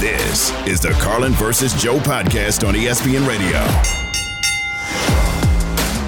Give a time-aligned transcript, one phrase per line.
[0.00, 3.58] This is the Carlin versus Joe podcast on ESPN Radio.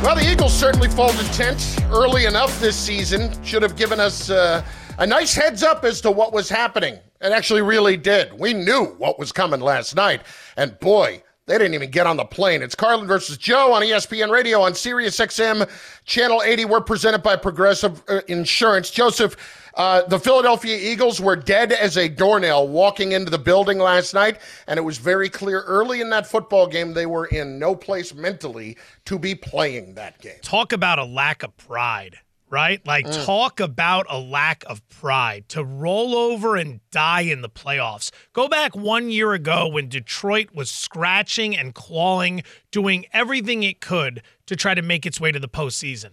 [0.00, 3.32] Well, the Eagles certainly folded tent early enough this season.
[3.42, 4.64] Should have given us uh,
[4.98, 6.94] a nice heads up as to what was happening.
[7.20, 8.32] It actually really did.
[8.38, 10.22] We knew what was coming last night.
[10.56, 12.62] And boy, they didn't even get on the plane.
[12.62, 15.68] It's Carlin versus Joe on ESPN Radio on Sirius XM,
[16.04, 16.66] Channel 80.
[16.66, 18.88] We're presented by Progressive uh, Insurance.
[18.88, 19.36] Joseph,
[19.74, 24.38] uh, the Philadelphia Eagles were dead as a doornail walking into the building last night,
[24.68, 28.14] and it was very clear early in that football game they were in no place
[28.14, 30.38] mentally to be playing that game.
[30.42, 32.84] Talk about a lack of pride right?
[32.86, 33.24] Like, mm.
[33.24, 38.10] talk about a lack of pride to roll over and die in the playoffs.
[38.32, 44.22] Go back one year ago when Detroit was scratching and clawing, doing everything it could
[44.46, 46.10] to try to make its way to the postseason.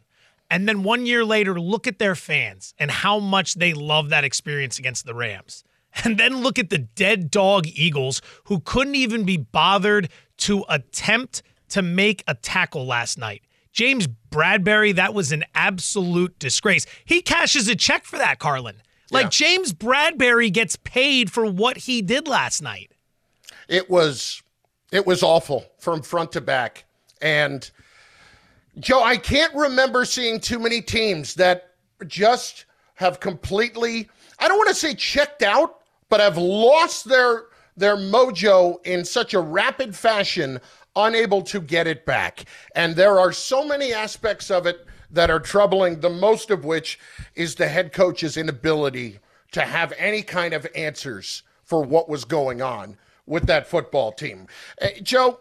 [0.50, 4.23] And then one year later, look at their fans and how much they love that
[4.23, 5.64] experience against the Rams.
[6.04, 10.09] And then look at the dead dog Eagles who couldn't even be bothered
[10.40, 13.42] to attempt to make a tackle last night.
[13.78, 16.88] James Bradberry, that was an absolute disgrace.
[17.06, 18.78] He cashes a check for that, Carlin.
[19.11, 19.30] Like yeah.
[19.30, 22.92] James Bradberry gets paid for what he did last night.
[23.70, 24.42] It was
[24.92, 26.86] it was awful from front to back.
[27.22, 27.70] And
[28.80, 31.73] Joe, I can't remember seeing too many teams that
[32.08, 37.44] just have completely, I don't want to say checked out, but have lost their
[37.75, 40.59] their mojo in such a rapid fashion,
[40.98, 42.45] unable to get it back.
[42.76, 47.00] And there are so many aspects of it that are troubling, the most of which
[47.36, 49.20] is the head coach's inability
[49.52, 54.48] to have any kind of answers for what was going on with that football team.
[54.81, 55.39] Uh, Joe,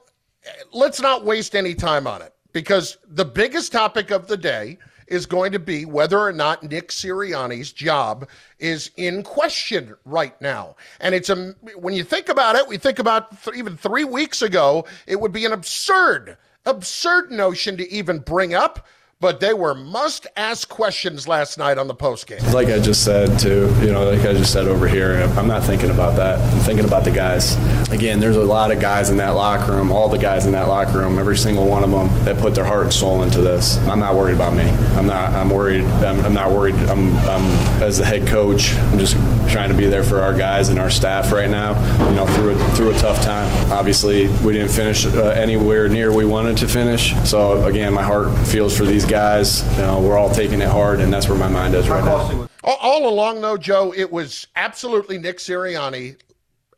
[0.73, 5.27] let's not waste any time on it because the biggest topic of the day is
[5.27, 10.77] going to be whether or not Nick Sirianni's job is in question right now.
[11.01, 14.43] And it's a when you think about it, we think about th- even 3 weeks
[14.43, 18.87] ago, it would be an absurd absurd notion to even bring up
[19.19, 22.53] but they were must ask questions last night on the postgame.
[22.53, 25.63] Like I just said too, you know, like I just said over here, I'm not
[25.63, 26.39] thinking about that.
[26.39, 27.57] I'm thinking about the guys.
[27.91, 30.69] Again, there's a lot of guys in that locker room, all the guys in that
[30.69, 33.79] locker room, every single one of them that put their heart and soul into this.
[33.89, 34.69] I'm not worried about me.
[34.97, 35.33] I'm not.
[35.33, 35.85] I'm worried.
[35.85, 36.75] I'm, I'm not worried.
[36.75, 37.45] I'm, I'm
[37.83, 38.75] as the head coach.
[38.75, 39.17] I'm just
[39.49, 41.73] trying to be there for our guys and our staff right now.
[42.09, 43.51] You know, through a, through a tough time.
[43.73, 47.15] Obviously, we didn't finish uh, anywhere near we wanted to finish.
[47.25, 49.63] So again, my heart feels for these guys.
[49.77, 52.49] You know, we're all taking it hard, and that's where my mind is right now.
[52.65, 56.17] All along, though, Joe, it was absolutely Nick Sirianni.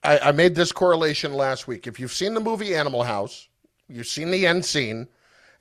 [0.02, 1.86] I, I made this correlation last week.
[1.86, 3.48] If you've seen the movie Animal House,
[3.88, 5.08] you've seen the end scene,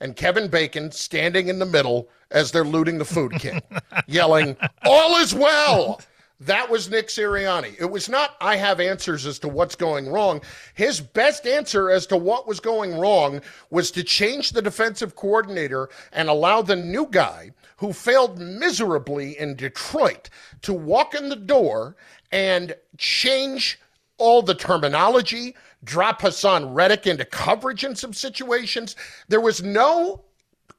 [0.00, 3.60] and Kevin Bacon standing in the middle as they're looting the Food King,
[4.06, 6.00] yelling, All is well.
[6.40, 7.74] That was Nick Sirianni.
[7.80, 10.40] It was not, I have answers as to what's going wrong.
[10.74, 13.40] His best answer as to what was going wrong
[13.70, 19.56] was to change the defensive coordinator and allow the new guy who failed miserably in
[19.56, 20.30] Detroit
[20.62, 21.96] to walk in the door
[22.30, 23.80] and change
[24.18, 28.94] all the terminology, drop Haason Reddick into coverage in some situations.
[29.28, 30.24] There was no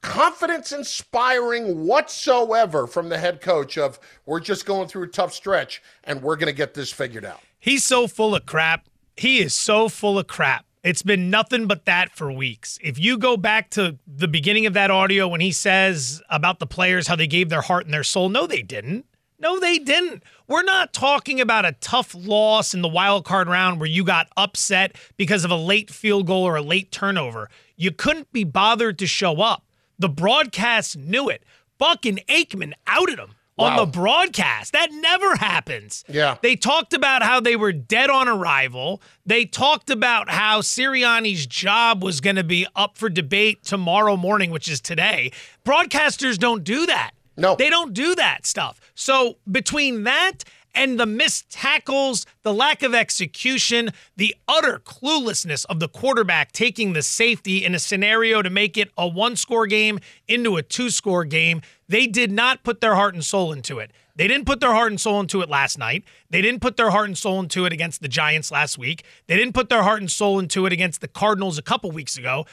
[0.02, 5.82] confidence inspiring whatsoever from the head coach of we're just going through a tough stretch
[6.04, 7.40] and we're going to get this figured out.
[7.58, 8.86] He's so full of crap.
[9.16, 10.64] He is so full of crap.
[10.82, 12.78] It's been nothing but that for weeks.
[12.82, 16.66] If you go back to the beginning of that audio when he says about the
[16.66, 19.04] players how they gave their heart and their soul, no they didn't.
[19.38, 20.22] No, they didn't.
[20.46, 24.28] We're not talking about a tough loss in the wild card round where you got
[24.36, 27.48] upset because of a late field goal or a late turnover.
[27.74, 29.64] You couldn't be bothered to show up.
[30.00, 31.44] The broadcast knew it.
[31.78, 33.66] Fucking Aikman outed him wow.
[33.66, 34.72] on the broadcast.
[34.72, 36.04] That never happens.
[36.08, 36.38] Yeah.
[36.42, 39.02] They talked about how they were dead on arrival.
[39.26, 44.50] They talked about how Sirianni's job was going to be up for debate tomorrow morning,
[44.50, 45.32] which is today.
[45.66, 47.12] Broadcasters don't do that.
[47.36, 47.54] No.
[47.56, 48.80] They don't do that stuff.
[48.94, 50.44] So between that
[50.74, 56.92] and the missed tackles, the lack of execution, the utter cluelessness of the quarterback taking
[56.92, 60.90] the safety in a scenario to make it a one score game into a two
[60.90, 61.62] score game.
[61.88, 63.90] They did not put their heart and soul into it.
[64.16, 66.04] They didn't put their heart and soul into it last night.
[66.28, 69.04] They didn't put their heart and soul into it against the Giants last week.
[69.26, 72.18] They didn't put their heart and soul into it against the Cardinals a couple weeks
[72.18, 72.44] ago.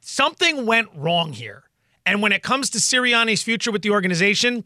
[0.00, 1.64] Something went wrong here.
[2.06, 4.64] And when it comes to Sirianni's future with the organization,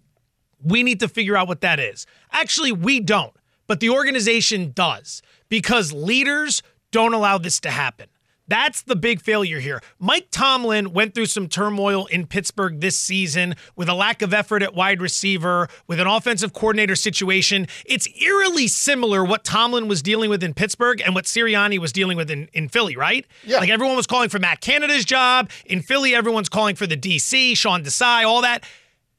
[0.64, 2.06] we need to figure out what that is.
[2.32, 3.34] Actually, we don't,
[3.66, 8.08] but the organization does because leaders don't allow this to happen.
[8.46, 9.80] That's the big failure here.
[9.98, 14.62] Mike Tomlin went through some turmoil in Pittsburgh this season with a lack of effort
[14.62, 17.66] at wide receiver, with an offensive coordinator situation.
[17.86, 22.18] It's eerily similar what Tomlin was dealing with in Pittsburgh and what Sirianni was dealing
[22.18, 23.26] with in, in Philly, right?
[23.44, 23.60] Yeah.
[23.60, 25.50] Like everyone was calling for Matt Canada's job.
[25.64, 28.64] In Philly, everyone's calling for the DC, Sean Desai, all that.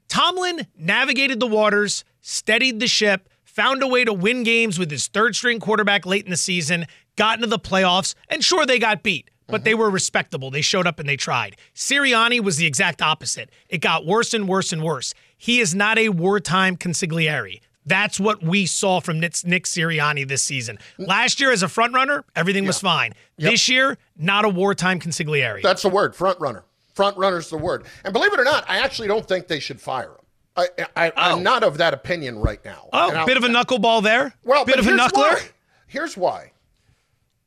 [0.07, 5.07] Tomlin navigated the waters, steadied the ship, found a way to win games with his
[5.07, 6.85] third string quarterback late in the season,
[7.15, 9.81] got into the playoffs, and sure, they got beat, but they mm-hmm.
[9.81, 10.51] were respectable.
[10.51, 11.55] They showed up and they tried.
[11.73, 13.49] Sirianni was the exact opposite.
[13.69, 15.13] It got worse and worse and worse.
[15.37, 17.61] He is not a wartime consigliere.
[17.85, 20.79] That's what we saw from Nick, Sirianni this season.
[20.97, 21.07] Mm.
[21.07, 23.13] Last year, as a front runner, everything was fine.
[23.37, 25.61] This year, not a wartime consigliere.
[25.61, 26.63] That's the word, front runner.
[26.95, 27.85] Front runner's the word.
[28.05, 30.25] And believe it or not, I actually don't think they should fire him.
[30.57, 31.41] I, I, I'm oh.
[31.41, 32.87] not of that opinion right now.
[32.93, 34.33] oh, bit of a knuckleball there.
[34.45, 35.13] Well, bit of a here's knuckler.
[35.13, 35.41] Why.
[35.87, 36.53] Here's why.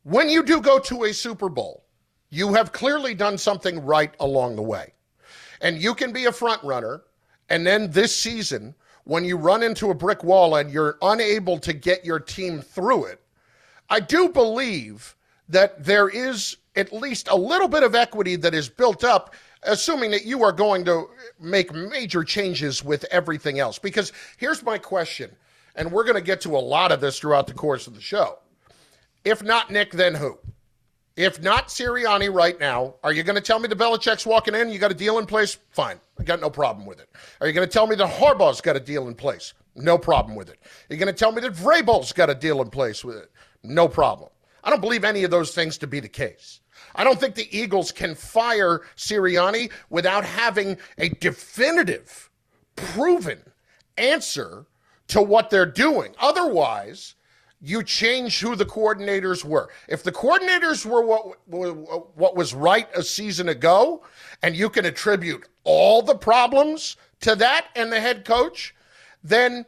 [0.03, 1.85] When you do go to a Super Bowl,
[2.29, 4.93] you have clearly done something right along the way.
[5.63, 7.03] And you can be a front runner,
[7.49, 8.75] and then this season,
[9.05, 13.07] when you run into a brick wall and you're unable to get your team through
[13.07, 13.23] it,
[13.89, 15.17] I do believe
[15.49, 19.35] that there is at least a little bit of equity that is built up,
[19.65, 21.11] assuming that you are going to
[21.41, 23.79] make major changes with everything else.
[23.79, 25.31] Because here's my question,
[25.75, 28.01] and we're going to get to a lot of this throughout the course of the
[28.01, 28.39] show.
[29.25, 30.39] If not Nick, then who?
[31.17, 34.69] If not Sirianni right now, are you going to tell me the Belichick's walking in?
[34.69, 35.59] You got a deal in place?
[35.71, 35.99] Fine.
[36.17, 37.09] I got no problem with it.
[37.41, 39.53] Are you going to tell me that Harbaugh's got a deal in place?
[39.75, 40.61] No problem with it.
[40.63, 43.33] Are you going to tell me that Vrabel's got a deal in place with it?
[43.65, 44.31] No problem.
[44.63, 46.61] I don't believe any of those things to be the case.
[46.99, 52.29] I don't think the Eagles can fire Sirianni without having a definitive,
[52.75, 53.41] proven
[53.97, 54.67] answer
[55.07, 56.13] to what they're doing.
[56.19, 57.15] Otherwise,
[57.61, 59.71] you change who the coordinators were.
[59.87, 64.05] If the coordinators were what what was right a season ago,
[64.43, 68.75] and you can attribute all the problems to that and the head coach,
[69.23, 69.65] then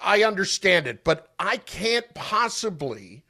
[0.00, 1.04] I understand it.
[1.04, 3.22] But I can't possibly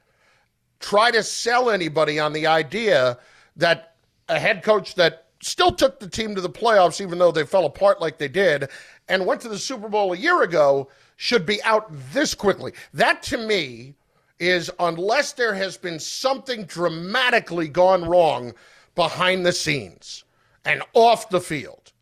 [0.79, 3.19] try to sell anybody on the idea
[3.55, 3.95] that
[4.29, 7.65] a head coach that still took the team to the playoffs, even though they fell
[7.65, 8.69] apart like they did,
[9.07, 12.73] and went to the Super Bowl a year ago, should be out this quickly.
[12.93, 13.95] That to me
[14.39, 18.53] is unless there has been something dramatically gone wrong
[18.95, 20.23] behind the scenes
[20.65, 21.93] and off the field.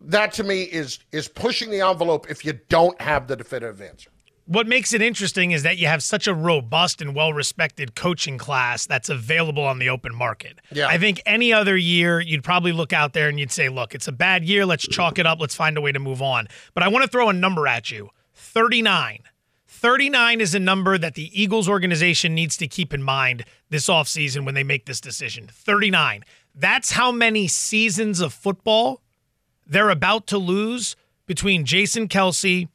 [0.00, 4.10] That to me is is pushing the envelope if you don't have the definitive answer.
[4.50, 8.84] What makes it interesting is that you have such a robust and well-respected coaching class
[8.84, 10.58] that's available on the open market.
[10.72, 10.88] Yeah.
[10.88, 14.08] I think any other year you'd probably look out there and you'd say, "Look, it's
[14.08, 14.66] a bad year.
[14.66, 15.40] Let's chalk it up.
[15.40, 17.92] Let's find a way to move on." But I want to throw a number at
[17.92, 18.10] you.
[18.34, 19.20] 39.
[19.68, 24.44] 39 is a number that the Eagles organization needs to keep in mind this offseason
[24.44, 25.48] when they make this decision.
[25.48, 26.24] 39.
[26.56, 29.00] That's how many seasons of football
[29.64, 32.66] they're about to lose between Jason Kelce,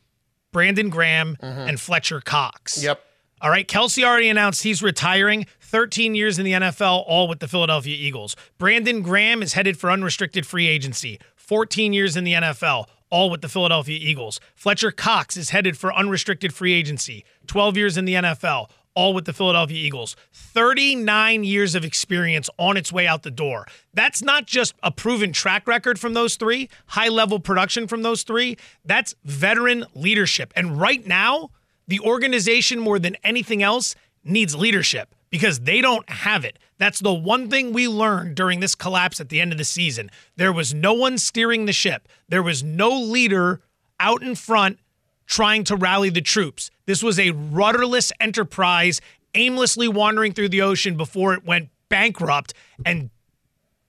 [0.56, 1.68] Brandon Graham, mm-hmm.
[1.68, 2.82] and Fletcher Cox.
[2.82, 3.04] Yep.
[3.42, 3.68] All right.
[3.68, 5.48] Kelce already announced he's retiring.
[5.60, 8.38] 13 years in the NFL, all with the Philadelphia Eagles.
[8.58, 11.20] Brandon Graham is headed for unrestricted free agency.
[11.36, 14.40] 14 years in the NFL, all with the Philadelphia Eagles.
[14.56, 17.26] Fletcher Cox is headed for unrestricted free agency.
[17.48, 20.16] 12 years in the NFL, all with the Philadelphia Eagles.
[20.32, 23.66] 39 years of experience on its way out the door.
[23.94, 28.24] That's not just a proven track record from those three, high level production from those
[28.24, 28.58] three.
[28.84, 30.54] That's veteran leadership.
[30.56, 31.52] And right now,
[31.88, 36.58] the organization, more than anything else, needs leadership because they don't have it.
[36.78, 40.10] That's the one thing we learned during this collapse at the end of the season.
[40.36, 43.62] There was no one steering the ship, there was no leader
[44.00, 44.80] out in front
[45.26, 46.72] trying to rally the troops.
[46.86, 49.02] This was a rudderless enterprise
[49.34, 52.54] aimlessly wandering through the ocean before it went bankrupt
[52.86, 53.10] and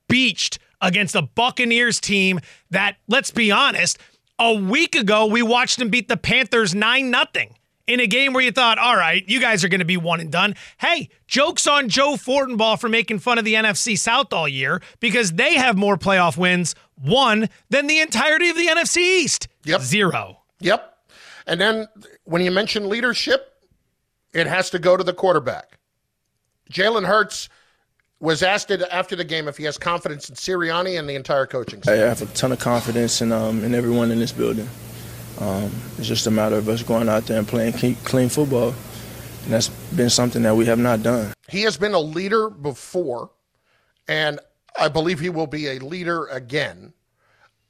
[0.08, 2.40] beached against a Buccaneers team
[2.70, 3.98] that, let's be honest,
[4.38, 7.48] a week ago we watched them beat the Panthers 9 0
[7.86, 10.20] in a game where you thought, all right, you guys are going to be one
[10.20, 10.54] and done.
[10.78, 15.34] Hey, jokes on Joe Fortenbaugh for making fun of the NFC South all year because
[15.34, 19.48] they have more playoff wins, one, than the entirety of the NFC East.
[19.64, 19.80] Yep.
[19.82, 20.42] Zero.
[20.60, 20.95] Yep.
[21.46, 21.88] And then
[22.24, 23.54] when you mention leadership,
[24.32, 25.78] it has to go to the quarterback.
[26.70, 27.48] Jalen Hurts
[28.18, 31.82] was asked after the game if he has confidence in Sirianni and the entire coaching
[31.82, 31.94] staff.
[31.94, 34.68] I have a ton of confidence in um, in everyone in this building.
[35.38, 38.74] Um, it's just a matter of us going out there and playing clean, clean football,
[39.44, 41.34] and that's been something that we have not done.
[41.48, 43.30] He has been a leader before,
[44.08, 44.40] and
[44.80, 46.94] I believe he will be a leader again.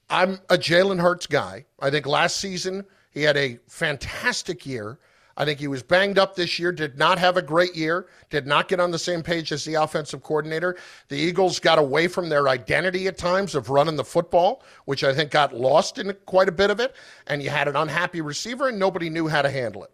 [0.08, 1.64] I'm a Jalen Hurts guy.
[1.80, 2.84] I think last season
[3.16, 4.98] he had a fantastic year.
[5.38, 8.46] I think he was banged up this year, did not have a great year, did
[8.46, 10.76] not get on the same page as the offensive coordinator.
[11.08, 15.14] The Eagles got away from their identity at times of running the football, which I
[15.14, 16.94] think got lost in quite a bit of it.
[17.26, 19.92] And you had an unhappy receiver, and nobody knew how to handle it.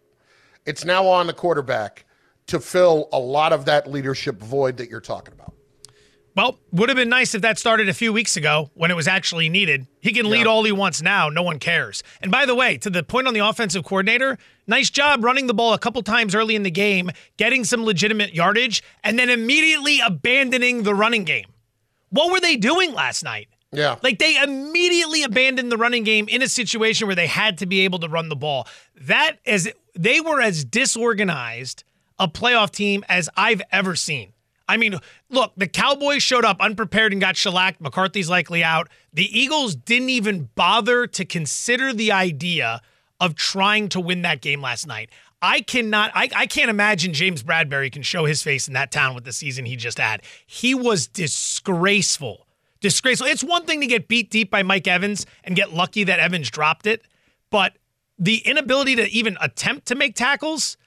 [0.65, 2.03] It's now on the quarterback
[2.47, 5.53] to fill a lot of that leadership void that you're talking about.
[6.35, 9.07] Well, would have been nice if that started a few weeks ago when it was
[9.07, 9.85] actually needed.
[10.01, 10.47] He can lead yeah.
[10.47, 11.29] all he wants now.
[11.29, 12.01] No one cares.
[12.21, 15.53] And by the way, to the point on the offensive coordinator, nice job running the
[15.53, 19.99] ball a couple times early in the game, getting some legitimate yardage, and then immediately
[19.99, 21.45] abandoning the running game.
[22.09, 23.47] What were they doing last night?
[23.71, 23.97] Yeah.
[24.01, 27.81] Like they immediately abandoned the running game in a situation where they had to be
[27.81, 28.67] able to run the ball.
[29.01, 31.83] That is they were as disorganized
[32.17, 34.33] a playoff team as I've ever seen.
[34.67, 34.95] I mean,
[35.29, 37.81] look, the Cowboys showed up unprepared and got shellacked.
[37.81, 38.89] McCarthy's likely out.
[39.11, 42.81] The Eagles didn't even bother to consider the idea
[43.19, 45.09] of trying to win that game last night.
[45.41, 49.13] I cannot, I, I can't imagine James Bradberry can show his face in that town
[49.13, 50.23] with the season he just had.
[50.45, 52.47] He was disgraceful.
[52.79, 53.27] Disgraceful.
[53.27, 56.49] It's one thing to get beat deep by Mike Evans and get lucky that Evans
[56.49, 57.03] dropped it,
[57.49, 57.77] but
[58.17, 60.77] the inability to even attempt to make tackles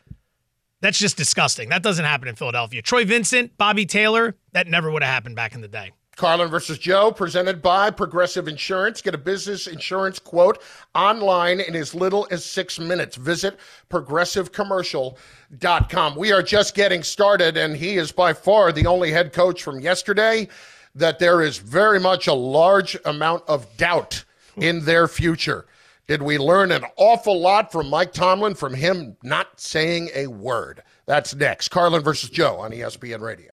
[0.80, 1.70] that's just disgusting.
[1.70, 2.82] That doesn't happen in Philadelphia.
[2.82, 5.92] Troy Vincent, Bobby Taylor, that never would have happened back in the day.
[6.16, 9.02] Carlin versus Joe, presented by Progressive Insurance.
[9.02, 10.62] Get a business insurance quote
[10.94, 13.16] online in as little as six minutes.
[13.16, 13.58] Visit
[13.90, 16.16] progressivecommercial.com.
[16.16, 19.78] We are just getting started, and he is by far the only head coach from
[19.78, 20.48] yesterday
[20.94, 24.24] that there is very much a large amount of doubt
[24.56, 25.66] in their future.
[26.08, 30.84] Did we learn an awful lot from Mike Tomlin from him not saying a word?
[31.06, 31.70] That's next.
[31.70, 33.50] Carlin versus Joe on ESPN Radio.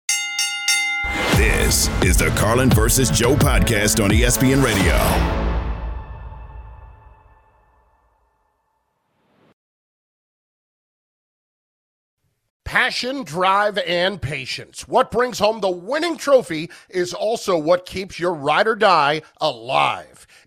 [1.36, 4.96] This is the Carlin versus Joe podcast on ESPN Radio.
[12.64, 14.88] Passion, drive, and patience.
[14.88, 20.26] What brings home the winning trophy is also what keeps your ride or die alive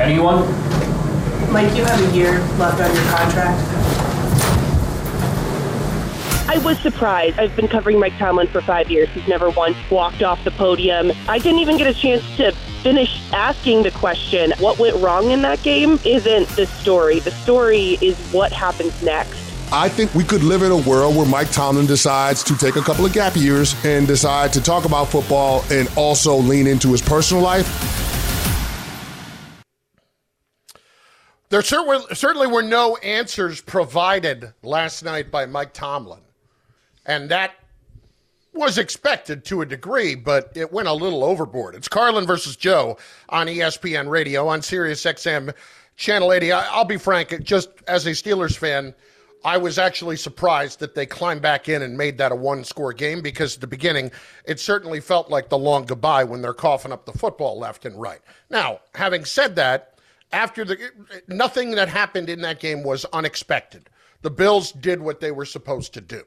[0.00, 0.40] Anyone?
[1.52, 3.88] Mike, you have a year left on your contract.
[6.48, 7.38] I was surprised.
[7.38, 9.08] I've been covering Mike Tomlin for five years.
[9.10, 11.12] He's never once walked off the podium.
[11.28, 12.52] I didn't even get a chance to
[12.82, 17.20] finish asking the question what went wrong in that game isn't the story.
[17.20, 19.36] The story is what happens next.
[19.70, 22.80] I think we could live in a world where Mike Tomlin decides to take a
[22.80, 27.02] couple of gap years and decide to talk about football and also lean into his
[27.02, 28.07] personal life.
[31.50, 36.20] There certainly were no answers provided last night by Mike Tomlin.
[37.06, 37.54] And that
[38.52, 41.74] was expected to a degree, but it went a little overboard.
[41.74, 45.54] It's Carlin versus Joe on ESPN Radio on Sirius XM
[45.96, 46.52] Channel 80.
[46.52, 48.94] I'll be frank, just as a Steelers fan,
[49.44, 52.92] I was actually surprised that they climbed back in and made that a one score
[52.92, 54.10] game because at the beginning,
[54.44, 58.00] it certainly felt like the long goodbye when they're coughing up the football left and
[58.00, 58.20] right.
[58.50, 59.97] Now, having said that,
[60.32, 60.90] after the
[61.28, 63.88] nothing that happened in that game was unexpected.
[64.22, 66.22] The Bills did what they were supposed to do.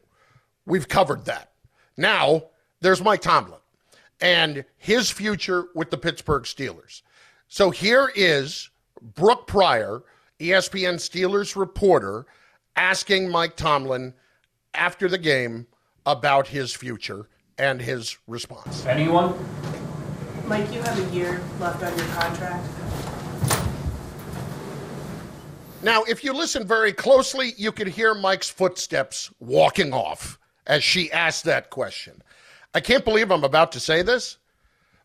[0.65, 1.51] We've covered that.
[1.98, 2.43] Now,
[2.79, 3.60] there's Mike Tomlin
[4.22, 7.01] and his future with the Pittsburgh Steelers.
[7.48, 8.70] So here is
[9.01, 10.03] Brooke Pryor,
[10.39, 12.25] ESPN Steelers reporter,
[12.75, 14.13] asking Mike Tomlin
[14.74, 15.67] after the game
[16.05, 17.27] about his future
[17.58, 18.86] and his response.
[18.86, 19.34] Anyone?
[20.48, 22.65] Mike, you have a year left on your contract.
[25.84, 31.12] Now, if you listen very closely, you can hear Mike's footsteps walking off as she
[31.12, 32.22] asked that question.
[32.76, 34.38] I can't believe I'm about to say this.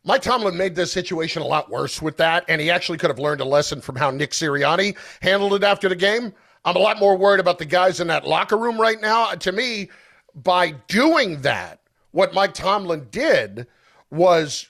[0.04, 3.18] Mike Tomlin made this situation a lot worse with that, and he actually could have
[3.18, 6.34] learned a lesson from how Nick Sirianni handled it after the game.
[6.66, 9.30] I'm a lot more worried about the guys in that locker room right now.
[9.32, 9.88] To me,
[10.34, 11.80] by doing that,
[12.10, 13.66] what Mike Tomlin did
[14.10, 14.68] was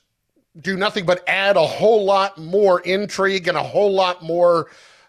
[0.60, 4.68] do nothing but add a whole lot more intrigue and a whole lot more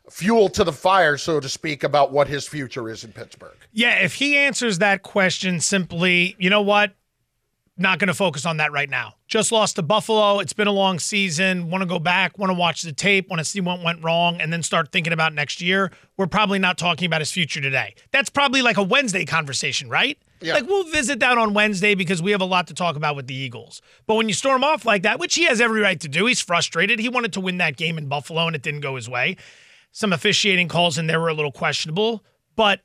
[0.10, 3.58] fuel to the fire, so to speak, about what his future is in Pittsburgh.
[3.72, 6.94] Yeah, if he answers that question simply, you know what?
[7.80, 9.14] Not going to focus on that right now.
[9.28, 10.40] Just lost to Buffalo.
[10.40, 11.70] It's been a long season.
[11.70, 14.42] Want to go back, want to watch the tape, want to see what went wrong,
[14.42, 15.92] and then start thinking about next year.
[16.16, 17.94] We're probably not talking about his future today.
[18.12, 20.18] That's probably like a Wednesday conversation, right?
[20.42, 20.56] Yeah.
[20.56, 23.28] Like we'll visit that on Wednesday because we have a lot to talk about with
[23.28, 23.82] the Eagles.
[24.08, 26.42] But when you storm off like that, which he has every right to do, he's
[26.42, 27.00] frustrated.
[27.00, 29.36] He wanted to win that game in Buffalo and it didn't go his way.
[29.92, 32.24] Some officiating calls in there were a little questionable,
[32.56, 32.82] but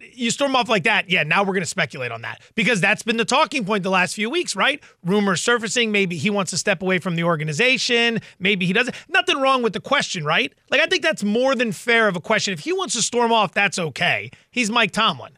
[0.00, 3.02] you storm off like that, yeah, now we're going to speculate on that because that's
[3.02, 4.82] been the talking point the last few weeks, right?
[5.04, 5.90] Rumors surfacing.
[5.90, 8.20] Maybe he wants to step away from the organization.
[8.38, 8.94] Maybe he doesn't.
[9.08, 10.52] Nothing wrong with the question, right?
[10.70, 12.54] Like, I think that's more than fair of a question.
[12.54, 14.30] If he wants to storm off, that's okay.
[14.50, 15.36] He's Mike Tomlin.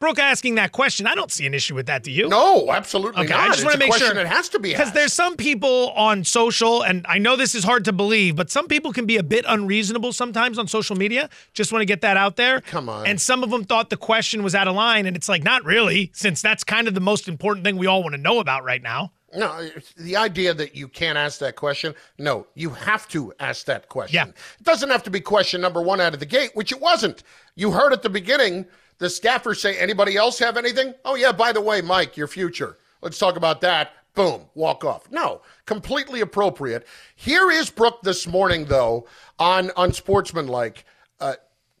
[0.00, 2.04] Brooke asking that question, I don't see an issue with that.
[2.04, 2.28] Do you?
[2.28, 3.40] No, absolutely Okay, not.
[3.40, 4.78] I just It's want to make sure that has to be asked.
[4.78, 8.48] because there's some people on social, and I know this is hard to believe, but
[8.50, 11.28] some people can be a bit unreasonable sometimes on social media.
[11.52, 12.60] Just want to get that out there.
[12.60, 13.06] Come on.
[13.08, 15.64] And some of them thought the question was out of line, and it's like not
[15.64, 18.62] really, since that's kind of the most important thing we all want to know about
[18.62, 19.12] right now.
[19.36, 23.88] No, the idea that you can't ask that question, no, you have to ask that
[23.88, 24.14] question.
[24.14, 24.28] Yeah.
[24.28, 27.24] It doesn't have to be question number one out of the gate, which it wasn't.
[27.56, 28.64] You heard at the beginning
[28.98, 30.94] the staffers say, anybody else have anything?
[31.04, 32.78] Oh, yeah, by the way, Mike, your future.
[33.00, 33.92] Let's talk about that.
[34.14, 35.08] Boom, walk off.
[35.10, 36.86] No, completely appropriate.
[37.14, 39.06] Here is Brooke this morning, though,
[39.38, 40.84] on Unsportsmanlike,
[41.20, 41.34] uh,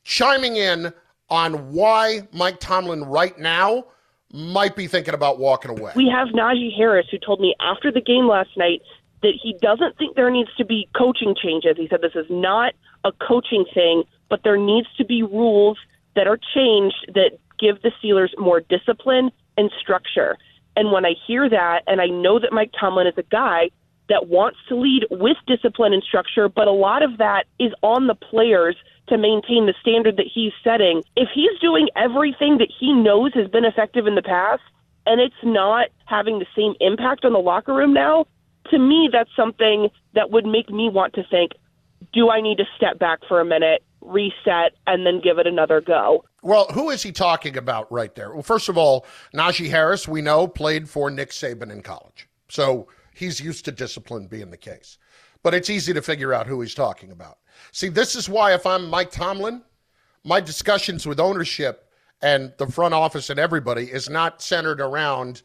[0.04, 0.92] chiming in
[1.28, 3.86] on why Mike Tomlin right now
[4.32, 5.92] might be thinking about walking away.
[5.96, 8.82] We have Najee Harris, who told me after the game last night
[9.22, 11.76] that he doesn't think there needs to be coaching changes.
[11.76, 15.78] He said this is not a coaching thing, but there needs to be rules
[16.14, 20.36] that are changed that give the Steelers more discipline and structure.
[20.76, 23.70] And when I hear that, and I know that Mike Tomlin is a guy
[24.08, 28.06] that wants to lead with discipline and structure, but a lot of that is on
[28.06, 28.76] the players
[29.08, 31.02] to maintain the standard that he's setting.
[31.16, 34.62] If he's doing everything that he knows has been effective in the past,
[35.06, 38.26] and it's not having the same impact on the locker room now,
[38.70, 41.52] to me, that's something that would make me want to think,
[42.12, 45.80] do I need to step back for a minute, reset, and then give it another
[45.80, 46.24] go?
[46.42, 48.32] Well, who is he talking about right there?
[48.32, 52.28] Well, first of all, Najee Harris, we know, played for Nick Saban in college.
[52.48, 54.98] So he's used to discipline being the case.
[55.42, 57.38] But it's easy to figure out who he's talking about.
[57.72, 59.62] See, this is why if I'm Mike Tomlin,
[60.24, 61.90] my discussions with ownership
[62.22, 65.42] and the front office and everybody is not centered around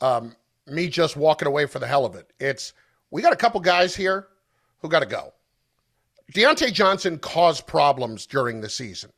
[0.00, 0.34] um,
[0.66, 2.32] me just walking away for the hell of it.
[2.40, 2.72] It's
[3.10, 4.28] we got a couple guys here
[4.78, 5.32] who got to go.
[6.32, 9.10] Diontae Johnson caused problems during the season.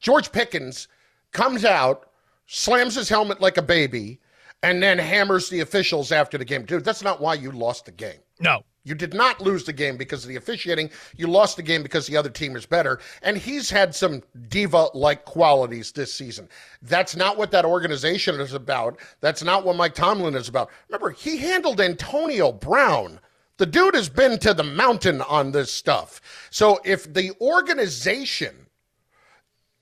[0.00, 0.88] George Pickens
[1.32, 2.10] comes out,
[2.46, 4.18] slams his helmet like a baby,
[4.62, 6.64] and then hammers the officials after the game.
[6.64, 8.20] Dude, that's not why you lost the game.
[8.40, 8.62] No.
[8.82, 10.90] You did not lose the game because of the officiating.
[11.16, 12.98] You lost the game because the other team is better.
[13.22, 16.48] And he's had some diva like qualities this season.
[16.80, 18.98] That's not what that organization is about.
[19.20, 20.70] That's not what Mike Tomlin is about.
[20.88, 23.20] Remember, he handled Antonio Brown.
[23.60, 26.22] The dude has been to the mountain on this stuff.
[26.48, 28.54] So if the organization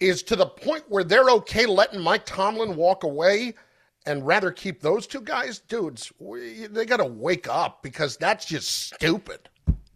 [0.00, 3.54] is to the point where they're okay letting Mike Tomlin walk away
[4.04, 8.46] and rather keep those two guys, dudes, we, they got to wake up because that's
[8.46, 9.48] just stupid.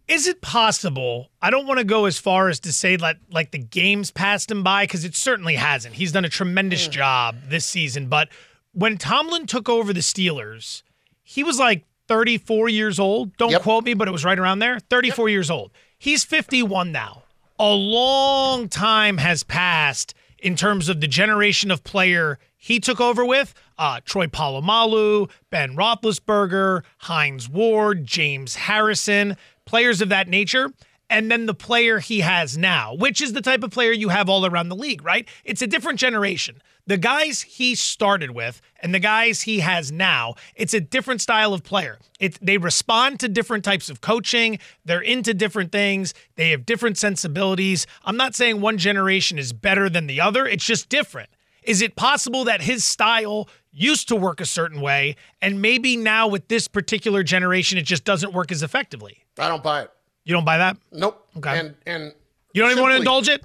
[0.07, 1.27] Is it possible?
[1.41, 4.49] I don't want to go as far as to say that like the games passed
[4.49, 5.95] him by because it certainly hasn't.
[5.95, 6.91] He's done a tremendous hmm.
[6.93, 8.07] job this season.
[8.07, 8.29] But
[8.71, 10.83] when Tomlin took over the Steelers,
[11.21, 13.35] he was like 34 years old.
[13.37, 14.79] Don't quote me, but it was right around there.
[14.79, 15.71] 34 years old.
[15.97, 17.23] He's 51 now.
[17.59, 23.23] A long time has passed in terms of the generation of player he took over
[23.25, 23.53] with.
[23.77, 30.71] Uh, Troy Polamalu, Ben Roethlisberger, Hines Ward, James Harrison, players of that nature.
[31.09, 34.29] And then the player he has now, which is the type of player you have
[34.29, 35.27] all around the league, right?
[35.43, 36.61] It's a different generation.
[36.85, 41.53] The guys he started with and the guys he has now, it's a different style
[41.53, 41.97] of player.
[42.19, 44.59] It, they respond to different types of coaching.
[44.83, 46.13] They're into different things.
[46.35, 47.87] They have different sensibilities.
[48.03, 50.45] I'm not saying one generation is better than the other.
[50.45, 51.29] It's just different.
[51.63, 56.27] Is it possible that his style used to work a certain way and maybe now
[56.27, 59.23] with this particular generation it just doesn't work as effectively?
[59.39, 59.91] I don't buy it.
[60.23, 60.77] You don't buy that?
[60.91, 61.27] Nope.
[61.37, 61.59] Okay.
[61.59, 62.13] And and
[62.53, 63.43] you don't even want to indulge it?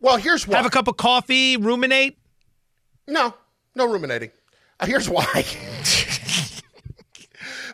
[0.00, 0.56] Well, here's why.
[0.56, 2.18] Have a cup of coffee, ruminate?
[3.06, 3.34] No,
[3.74, 4.30] no ruminating.
[4.80, 5.24] Uh, here's why.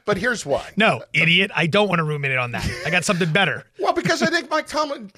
[0.04, 0.70] but here's why.
[0.76, 1.50] No, idiot.
[1.54, 2.70] I don't want to ruminate on that.
[2.84, 3.64] I got something better.
[3.80, 5.10] Well, because I think Mike Tomlin,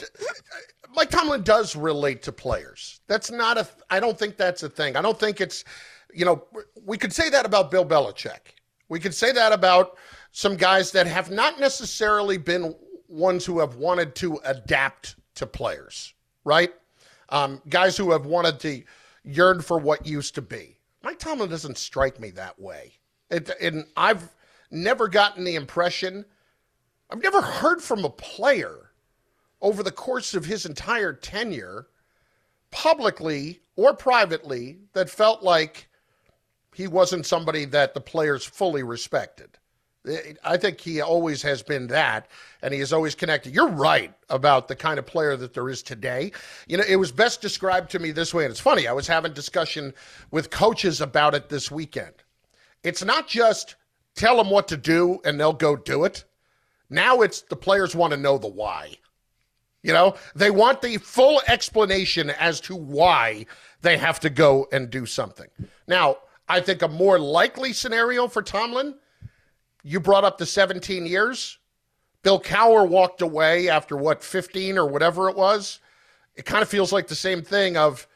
[0.94, 3.00] Mike Tomlin does relate to players.
[3.08, 3.66] That's not a.
[3.90, 4.96] I don't think that's a thing.
[4.96, 5.64] I don't think it's.
[6.14, 6.44] You know,
[6.84, 8.54] we could say that about Bill Belichick.
[8.88, 9.98] We could say that about
[10.32, 12.74] some guys that have not necessarily been
[13.08, 16.14] ones who have wanted to adapt to players,
[16.44, 16.72] right?
[17.28, 18.82] Um, guys who have wanted to
[19.24, 20.78] yearn for what used to be.
[21.02, 22.92] Mike Tomlin doesn't strike me that way.
[23.30, 24.28] It, and I've
[24.70, 26.24] never gotten the impression,
[27.10, 28.92] I've never heard from a player
[29.60, 31.88] over the course of his entire tenure,
[32.70, 35.88] publicly or privately, that felt like
[36.74, 39.58] he wasn't somebody that the players fully respected.
[40.44, 42.28] I think he always has been that,
[42.62, 43.54] and he is always connected.
[43.54, 46.32] You're right about the kind of player that there is today.
[46.66, 48.86] You know, it was best described to me this way, and it's funny.
[48.86, 49.92] I was having discussion
[50.30, 52.14] with coaches about it this weekend.
[52.82, 53.76] It's not just
[54.14, 56.24] tell them what to do and they'll go do it.
[56.88, 58.94] Now it's the players want to know the why.
[59.82, 63.46] You know, they want the full explanation as to why
[63.80, 65.48] they have to go and do something.
[65.88, 68.96] Now, I think a more likely scenario for Tomlin,
[69.82, 71.58] you brought up the 17 years.
[72.22, 75.80] Bill Cowher walked away after what, 15 or whatever it was.
[76.34, 78.06] It kind of feels like the same thing of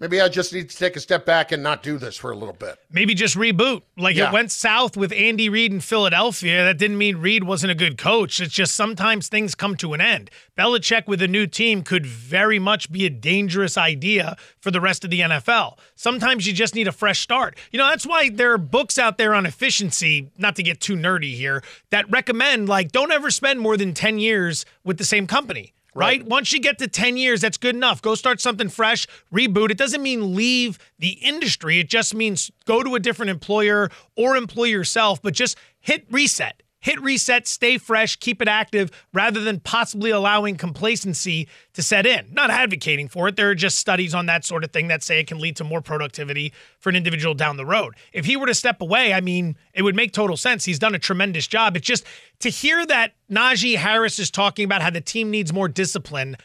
[0.00, 2.36] maybe I just need to take a step back and not do this for a
[2.36, 2.78] little bit.
[2.90, 3.82] Maybe just reboot.
[3.96, 4.28] Like Yeah.
[4.28, 6.64] it went south with Andy Reid in Philadelphia.
[6.64, 8.40] That didn't mean Reid wasn't a good coach.
[8.40, 10.30] It's just sometimes things come to an end.
[10.56, 15.04] Belichick with a new team could very much be a dangerous idea for the rest
[15.04, 15.78] of the NFL.
[15.94, 17.56] Sometimes you just need a fresh start.
[17.70, 20.94] You know, that's why there are books out there on efficiency, not to get too
[20.96, 25.26] nerdy here, that recommend like don't ever spend more than 10 years with the same
[25.26, 25.72] company.
[25.96, 26.24] Right?
[26.26, 28.02] Once you get to 10 years, that's good enough.
[28.02, 29.70] Go start something fresh, reboot.
[29.70, 31.80] It doesn't mean leave the industry.
[31.80, 36.62] It just means go to a different employer or employ yourself, but just hit reset.
[36.86, 42.28] Hit reset, stay fresh, keep it active rather than possibly allowing complacency to set in.
[42.32, 43.34] Not advocating for it.
[43.34, 45.64] There are just studies on that sort of thing that say it can lead to
[45.64, 47.96] more productivity for an individual down the road.
[48.12, 50.64] If he were to step away, I mean, it would make total sense.
[50.64, 51.76] He's done a tremendous job.
[51.76, 52.06] It's just
[52.38, 56.36] to hear that Najee Harris is talking about how the team needs more discipline.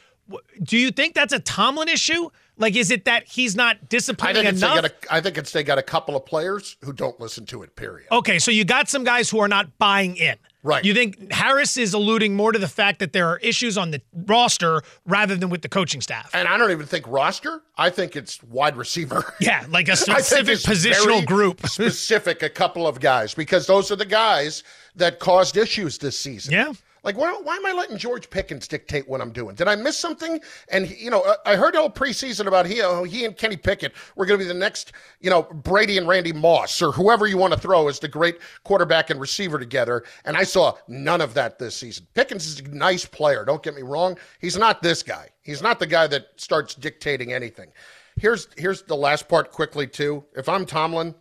[0.64, 2.32] Do you think that's a Tomlin issue?
[2.58, 4.76] Like, is it that he's not I disciplining they enough?
[4.76, 7.64] got a, I think it's they got a couple of players who don't listen to
[7.64, 8.08] it, period.
[8.12, 10.36] Okay, so you got some guys who are not buying in.
[10.64, 10.86] Right.
[10.86, 14.02] You think Harris is alluding more to the fact that there are issues on the
[14.28, 16.30] roster rather than with the coaching staff?
[16.36, 17.64] And I don't even think roster.
[17.78, 19.34] I think it's wide receiver.
[19.42, 21.66] Yeah, like a specific positional group.
[21.68, 24.62] specific, a couple of guys, because those are the guys
[24.96, 26.54] that caused issues this season.
[26.54, 26.74] Yeah.
[27.04, 29.56] Like, why, why am I letting George Pickens dictate what I'm doing?
[29.56, 30.40] Did I miss something?
[30.70, 33.58] And, he- you know, I- I heard all preseason about he, oh, he and Kenny
[33.58, 37.26] Pickett were going to be the next, you know, Brady and Randy Moss or whoever
[37.26, 40.04] you want to throw as the great quarterback and receiver together.
[40.26, 42.06] And I saw none of that this season.
[42.14, 43.46] Pickens is a nice player.
[43.46, 44.18] Don't get me wrong.
[44.40, 45.30] He's not this guy.
[45.42, 47.72] He's not the guy that starts dictating anything.
[48.18, 50.24] Here's here's the last part quickly too.
[50.36, 51.16] If I'm Tomlin,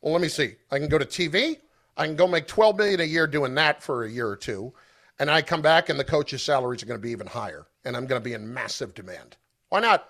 [0.00, 0.54] well, let me see.
[0.70, 1.58] I can go to TV.
[1.98, 4.72] I can go make 12 million a year doing that for a year or two,
[5.18, 7.96] and I come back and the coach's salaries are going to be even higher, and
[7.96, 9.36] I'm going to be in massive demand.
[9.68, 10.08] Why not?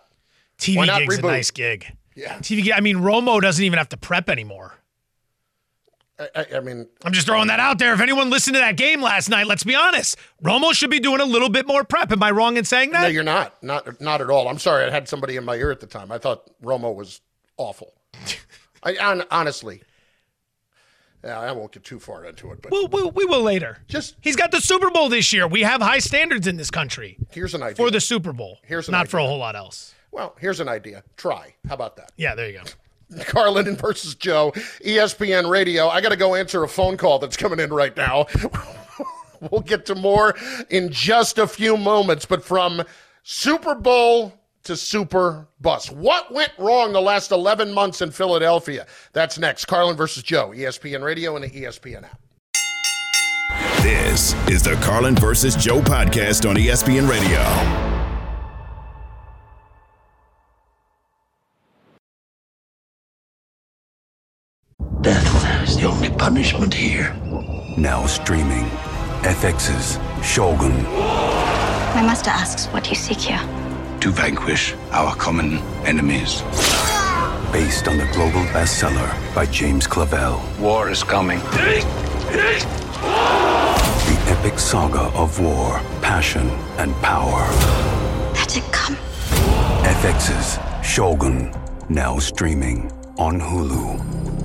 [0.59, 1.87] TV Why not gig's a nice gig.
[2.15, 2.39] Yeah.
[2.39, 2.73] TV gig.
[2.73, 4.75] I mean, Romo doesn't even have to prep anymore.
[6.19, 7.93] I, I, I mean, I'm just throwing that out there.
[7.93, 10.17] If anyone listened to that game last night, let's be honest.
[10.43, 12.11] Romo should be doing a little bit more prep.
[12.11, 13.03] Am I wrong in saying that?
[13.03, 13.63] no, you're not.
[13.63, 14.49] Not not at all.
[14.49, 14.85] I'm sorry.
[14.87, 16.11] I had somebody in my ear at the time.
[16.11, 17.21] I thought Romo was
[17.59, 17.93] awful.
[18.83, 19.83] I hon- honestly.
[21.27, 23.79] Yeah, I won't get too far into it, but We'll, we'll, we will later.
[23.89, 25.49] Just He's got the Super Bowl this year.
[25.49, 27.75] We have high standards in this country here's an idea.
[27.77, 28.59] for the Super Bowl.
[28.63, 29.95] Here's not for a whole lot else.
[30.13, 31.03] well, here's an idea.
[31.17, 31.55] Try.
[31.69, 32.13] How about that?
[32.17, 33.23] Yeah, there you go.
[33.25, 34.53] Carlin versus Joe,
[34.85, 35.89] ESPN Radio.
[35.89, 38.27] I got to go answer a phone call that's coming in right now.
[39.51, 40.35] we'll get to more
[40.71, 42.83] in just a few moments, but from
[43.23, 44.33] Super Bowl
[44.67, 45.91] to Super Bus.
[45.91, 48.87] What went wrong the last 11 months in Philadelphia?
[49.13, 49.65] That's next.
[49.67, 52.21] Carlin versus Joe, ESPN Radio and the ESPN app.
[53.83, 57.39] This is the Carlin versus Joe podcast on ESPN Radio.
[65.01, 67.15] Death is the only punishment here.
[67.79, 68.65] Now streaming.
[69.23, 70.83] FX's Shogun.
[71.95, 73.66] My master asks what you seek here.
[74.07, 76.43] To vanquish our common enemies.
[77.51, 80.39] Based on the global bestseller by James Clavell.
[80.61, 81.41] War is coming.
[81.41, 81.85] The
[84.29, 87.43] epic saga of war, passion, and power.
[88.35, 88.95] Let it come.
[89.83, 91.53] FX's Shogun.
[91.89, 94.36] Now streaming on Hulu.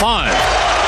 [0.00, 0.34] Five.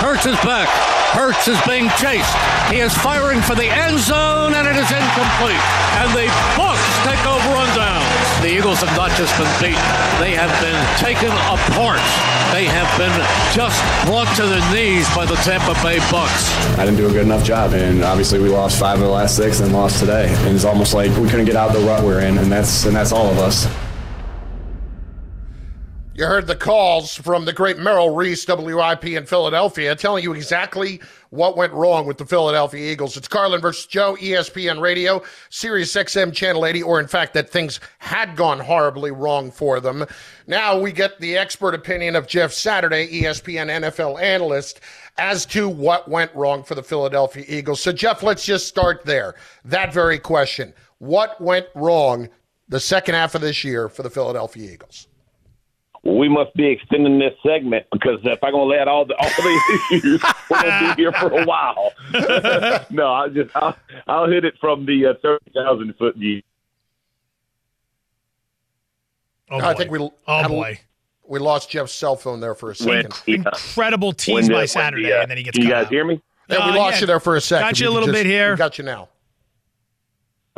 [0.05, 0.69] Hurts is back.
[1.17, 2.37] Hurts is being chased.
[2.71, 5.65] He is firing for the end zone, and it is incomplete.
[5.97, 8.05] And the Bucks take over on downs.
[8.45, 9.89] The Eagles have not just been beaten;
[10.21, 12.05] they have been taken apart.
[12.53, 13.15] They have been
[13.57, 16.53] just brought to their knees by the Tampa Bay Bucks.
[16.79, 19.37] I didn't do a good enough job, and obviously we lost five of the last
[19.37, 20.29] six, and lost today.
[20.45, 22.85] And it's almost like we couldn't get out of the rut we're in, and that's
[22.85, 23.67] and that's all of us.
[26.19, 31.01] You heard the calls from the great Merrill Reese, WIP in Philadelphia, telling you exactly
[31.31, 33.17] what went wrong with the Philadelphia Eagles.
[33.17, 37.79] It's Carlin versus Joe, ESPN Radio, Sirius XM Channel 80, or in fact, that things
[37.99, 40.05] had gone horribly wrong for them.
[40.49, 44.81] Now we get the expert opinion of Jeff Saturday, ESPN NFL analyst,
[45.19, 47.81] as to what went wrong for the Philadelphia Eagles.
[47.81, 49.37] So, Jeff, let's just start there.
[49.65, 50.75] That very question.
[50.99, 52.29] What went wrong
[52.69, 55.07] the second half of this year for the Philadelphia Eagles?
[56.17, 59.29] We must be extending this segment because if I'm gonna lay out all the all
[59.29, 61.93] the issues, we're gonna be here for a while.
[62.91, 66.43] no, I'll just I'll, I'll hit it from the uh, thirty thousand foot view.
[69.51, 69.79] Oh, I boy.
[69.79, 70.81] think we Oh, had boy.
[71.27, 73.15] we lost Jeff's cell phone there for a second.
[73.27, 75.87] Incredible tease when by when Saturday, the, uh, and then he gets Can you guys
[75.87, 75.91] out.
[75.93, 76.21] hear me?
[76.51, 77.01] Yeah, we Uh, lost yeah.
[77.01, 77.67] you there for a second.
[77.69, 78.57] Got you We a little just- bit here.
[78.57, 79.09] Got you now.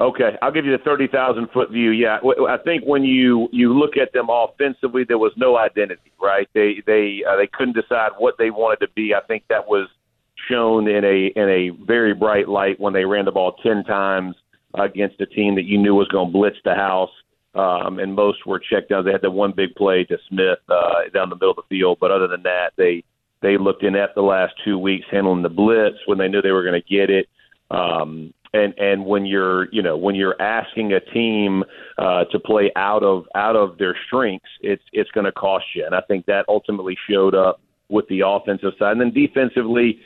[0.01, 1.91] Okay, I'll give you the thirty thousand foot view.
[1.91, 6.49] Yeah, I think when you you look at them offensively, there was no identity, right?
[6.55, 9.15] They they uh, they couldn't decide what they wanted to be.
[9.15, 9.89] I think that was
[10.49, 14.37] shown in a in a very bright light when they ran the ball ten times
[14.73, 17.11] against a team that you knew was going to blitz the house,
[17.55, 19.05] um, and most were checked down.
[19.05, 21.99] They had the one big play to Smith uh, down the middle of the field,
[22.01, 23.05] but other than that, they
[23.43, 26.65] they looked inept the last two weeks handling the blitz when they knew they were
[26.65, 27.29] going to get it.
[27.71, 31.63] Um, and and when you're you know when you're asking a team
[31.99, 35.85] uh, to play out of out of their strengths, it's it's going to cost you.
[35.85, 38.93] And I think that ultimately showed up with the offensive side.
[38.93, 40.01] And then defensively,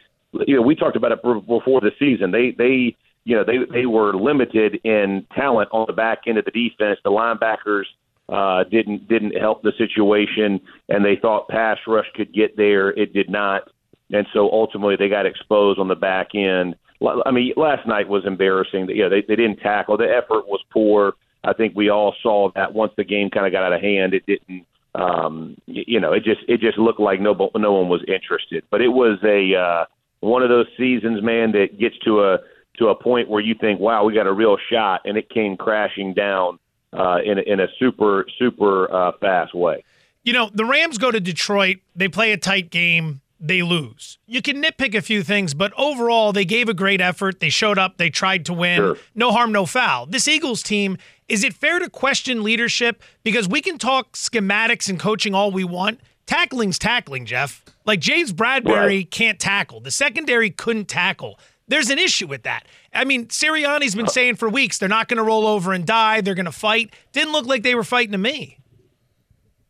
[0.47, 2.31] you know, we talked about it before the season.
[2.33, 6.45] They they you know they they were limited in talent on the back end of
[6.45, 6.99] the defense.
[7.05, 7.85] The linebackers
[8.29, 12.91] uh, didn't didn't help the situation, and they thought pass rush could get there.
[12.91, 13.71] It did not,
[14.13, 16.77] and so ultimately they got exposed on the back end.
[17.03, 18.89] I mean, last night was embarrassing.
[18.89, 19.97] You know, they they didn't tackle.
[19.97, 21.15] The effort was poor.
[21.43, 24.15] I think we all saw that once the game kind of got out of hand,
[24.15, 24.67] it didn't.
[24.95, 28.65] Um, you know, it just it just looked like no no one was interested.
[28.71, 29.87] But it was a uh,
[30.21, 32.39] one of those seasons, man, that gets to a
[32.79, 35.57] to a point where you think, wow, we got a real shot, and it came
[35.57, 36.59] crashing down
[36.93, 39.85] uh, in in a super super uh, fast way.
[40.23, 44.19] You know, the Rams go to Detroit, they play a tight game, they lose.
[44.27, 47.41] You can nitpick a few things, but overall, they gave a great effort.
[47.41, 48.77] They showed up, they tried to win.
[48.79, 48.97] Sure.
[49.15, 50.07] No harm, no foul.
[50.07, 50.97] This Eagles team,
[51.29, 53.03] is it fair to question leadership?
[53.23, 56.01] Because we can talk schematics and coaching all we want.
[56.27, 57.63] Tackling's tackling, Jeff.
[57.85, 59.11] Like James Bradberry Right.
[59.11, 59.81] can't tackle.
[59.81, 61.39] The secondary couldn't tackle.
[61.69, 62.67] There's an issue with that.
[62.95, 66.21] I mean, Sirianni's been saying for weeks they're not going to roll over and die.
[66.21, 66.93] They're going to fight.
[67.13, 68.59] Didn't look like they were fighting to me.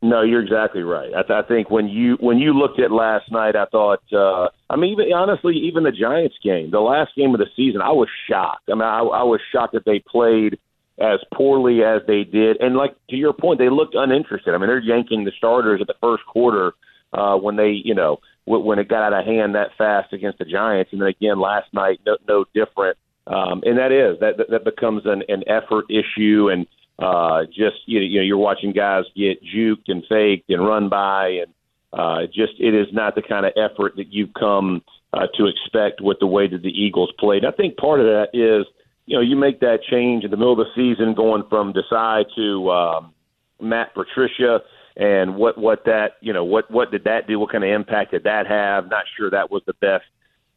[0.05, 1.15] No, you're exactly right.
[1.17, 4.03] I, th- I think when you when you looked at last night, I thought.
[4.13, 7.81] Uh, I mean, even honestly, even the Giants game, the last game of the season,
[7.81, 8.69] I was shocked.
[8.69, 10.59] I mean, I, I was shocked that they played
[11.01, 14.53] as poorly as they did, and like to your point, they looked uninterested.
[14.55, 16.73] I mean, they're yanking the starters at the first quarter
[17.15, 20.39] uh, when they, you know, w- when it got out of hand that fast against
[20.39, 22.99] the Giants, and then again last night, no, no different.
[23.27, 26.67] Um, and that is that that, becomes an, an effort issue, and
[26.99, 30.89] uh, just you know, you know, you're watching guys get juked and faked and run
[30.89, 31.53] by, and
[31.93, 36.01] uh, just it is not the kind of effort that you've come uh, to expect
[36.01, 37.45] with the way that the Eagles played.
[37.45, 38.67] I think part of that is,
[39.07, 42.25] you know, you make that change in the middle of the season, going from Desai
[42.37, 43.15] to um,
[43.61, 44.61] Matt Patricia
[44.97, 47.39] and what what that you know what what did that do?
[47.39, 48.89] What kind of impact did that have?
[48.89, 50.05] Not sure that was the best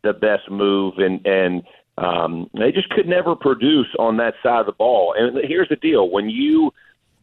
[0.04, 1.64] the best move, and and
[1.98, 5.16] um, they just could never produce on that side of the ball.
[5.18, 6.72] And here's the deal: when you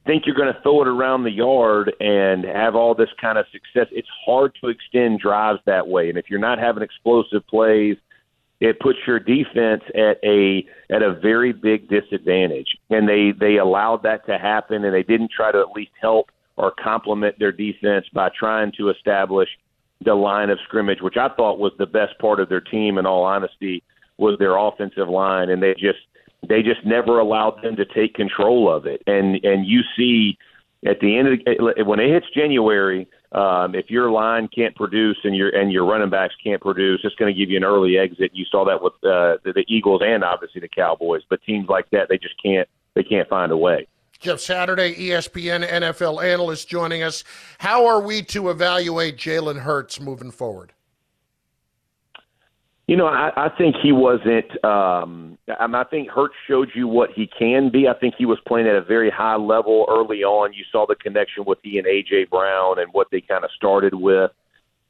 [0.07, 3.47] think you're going to throw it around the yard and have all this kind of
[3.53, 6.09] success, it's hard to extend drives that way.
[6.09, 7.97] And if you're not having explosive plays,
[8.61, 12.69] it puts your defense at a at a very big disadvantage.
[12.91, 16.31] And they they allowed that to happen, and they didn't try to at least help
[16.57, 19.49] or complement their defense by trying to establish
[20.05, 22.99] the line of scrimmage, which I thought was the best part of their team.
[22.99, 23.83] In all honesty,
[24.19, 25.99] was their offensive line, and they just
[26.49, 29.03] they just never allowed them to take control of it.
[29.07, 30.39] And and you see
[30.87, 35.17] at the end of the, when it hits January, um, if your line can't produce
[35.25, 37.99] and your and your running backs can't produce, it's going to give you an early
[37.99, 38.31] exit.
[38.35, 41.89] You saw that with uh, the, the Eagles and obviously the Cowboys, but teams like
[41.91, 43.87] that they just can't they can't find a way.
[44.21, 47.25] Jeff Saturday, ESPN NFL analyst, joining us.
[47.59, 50.74] How are we to evaluate Jalen Hurts moving forward?
[52.87, 54.63] You know, I, I think he wasn't.
[54.63, 57.89] Um, I, I think Hurts showed you what he can be.
[57.89, 60.53] I think he was playing at a very high level early on.
[60.53, 63.95] You saw the connection with he and AJ Brown and what they kind of started
[63.95, 64.31] with,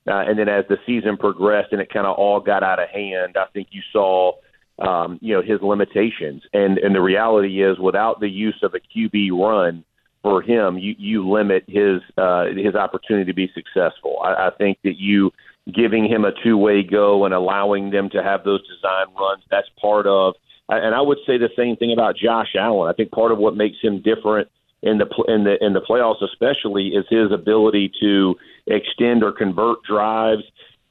[0.08, 2.88] uh, and then as the season progressed and it kind of all got out of
[2.88, 4.32] hand, I think you saw,
[4.80, 6.42] um, you know, his limitations.
[6.52, 9.84] And and the reality is, without the use of a QB run
[10.20, 14.18] for him, you you limit his uh, his opportunity to be successful.
[14.24, 15.30] I, I think that you
[15.72, 19.42] giving him a two way go and allowing them to have those design runs.
[19.50, 20.34] That's part of,
[20.68, 22.90] and I would say the same thing about Josh Allen.
[22.90, 24.48] I think part of what makes him different
[24.82, 28.34] in the in the in the playoffs, especially, is his ability to
[28.66, 30.42] extend or convert drives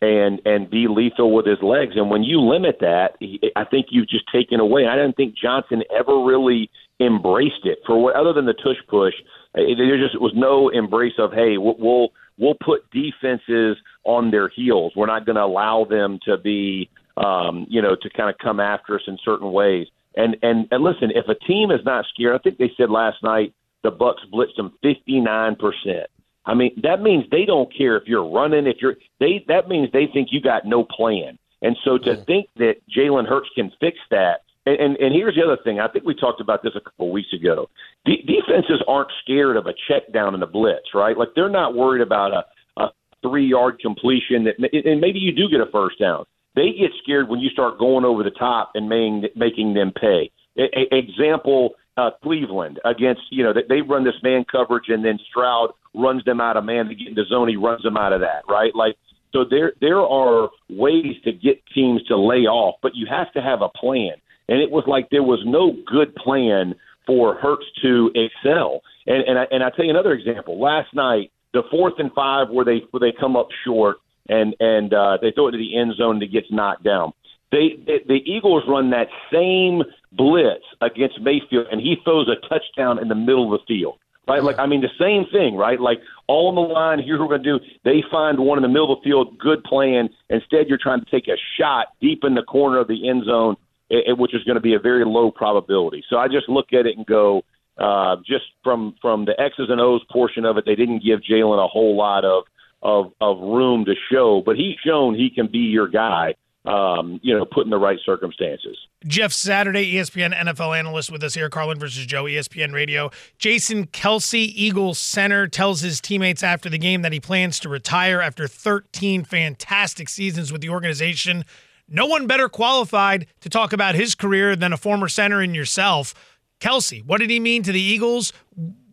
[0.02, 1.94] and and be lethal with his legs.
[1.96, 3.18] And when you limit that,
[3.56, 4.88] I think you've just taken away.
[4.88, 9.14] I didn't think Johnson ever really embraced it for what other than the tush push.
[9.54, 14.94] There just was no embrace of hey, we'll we'll put defenses on their heels.
[14.96, 18.60] We're not going to allow them to be, um, you know, to kind of come
[18.60, 19.88] after us in certain ways.
[20.16, 23.24] And and and listen, if a team is not scared, I think they said last
[23.24, 26.08] night the Bucs blitzed them 59 percent.
[26.46, 29.44] I mean, that means they don't care if you're running, if you're they.
[29.48, 31.40] That means they think you got no plan.
[31.64, 35.44] And so to think that Jalen Hurts can fix that and, and, and here's the
[35.44, 35.80] other thing.
[35.80, 37.70] I think we talked about this a couple weeks ago.
[38.06, 41.18] De- defenses aren't scared of a check down in the blitz, right?
[41.18, 42.90] Like they're not worried about a, a
[43.22, 46.26] three yard completion that, and maybe you do get a first down.
[46.56, 50.32] They get scared when you start going over the top and making making them pay.
[50.58, 55.04] A, a, example: uh, Cleveland against you know they, they run this man coverage and
[55.04, 57.50] then Stroud runs them out of man to get into zone.
[57.50, 58.74] He runs them out of that, right?
[58.74, 58.96] Like
[59.34, 63.42] so, there there are ways to get teams to lay off, but you have to
[63.42, 64.14] have a plan
[64.50, 66.76] and it was like there was no good plan
[67.06, 68.82] for Hurts to excel.
[69.08, 70.60] And and I, and I tell you another example.
[70.60, 73.98] Last night, the fourth and five where they where they come up short
[74.30, 77.14] and and uh, they throw it to the end zone it gets knocked down.
[77.52, 83.00] They, they the Eagles run that same blitz against Mayfield, and he throws a touchdown
[83.00, 84.00] in the middle of the field.
[84.26, 85.82] Right, like I mean, the same thing, right?
[85.82, 87.00] Like all on the line.
[87.00, 87.66] Here's what we're going to do.
[87.84, 90.08] They find one in the middle of the field, good plan.
[90.30, 93.58] Instead, you're trying to take a shot deep in the corner of the end zone
[93.94, 96.04] it, which is going to be a very low probability.
[96.10, 97.44] So I just look at it and go,
[97.78, 101.64] uh, just from from the X's and O's portion of it, they didn't give Jalen
[101.64, 102.44] a whole lot of
[102.82, 106.36] of of room to show, but he's shown he can be your guy.
[106.66, 108.78] Um, you know, put in the right circumstances.
[109.06, 113.12] Jeff Saturday, ESPN NFL analyst with us here, Carlin versus Joe, ESPN Radio.
[113.38, 118.22] Jason Kelce, Eagles center, tells his teammates after the game that he plans to retire
[118.22, 121.44] after 13 fantastic seasons with the organization
[121.88, 126.14] no one better qualified to talk about his career than a former center and yourself.
[126.60, 128.34] Kelce, what did he mean to the Eagles?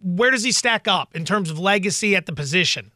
[0.02, 2.90] Where does he stack up in terms of legacy at the position?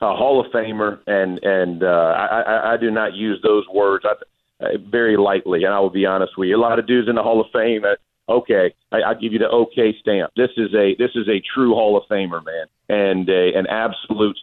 [0.00, 4.74] A Hall of Famer, and and uh, I, I do not use those words I,
[4.90, 5.64] very lightly.
[5.64, 7.46] And I will be honest with you, a lot of dudes in the Hall of
[7.50, 7.82] Fame.
[7.82, 7.94] Uh,
[8.30, 10.32] okay, I, I give you the okay stamp.
[10.36, 14.38] This is a this is a true Hall of Famer, man, and a, an absolute,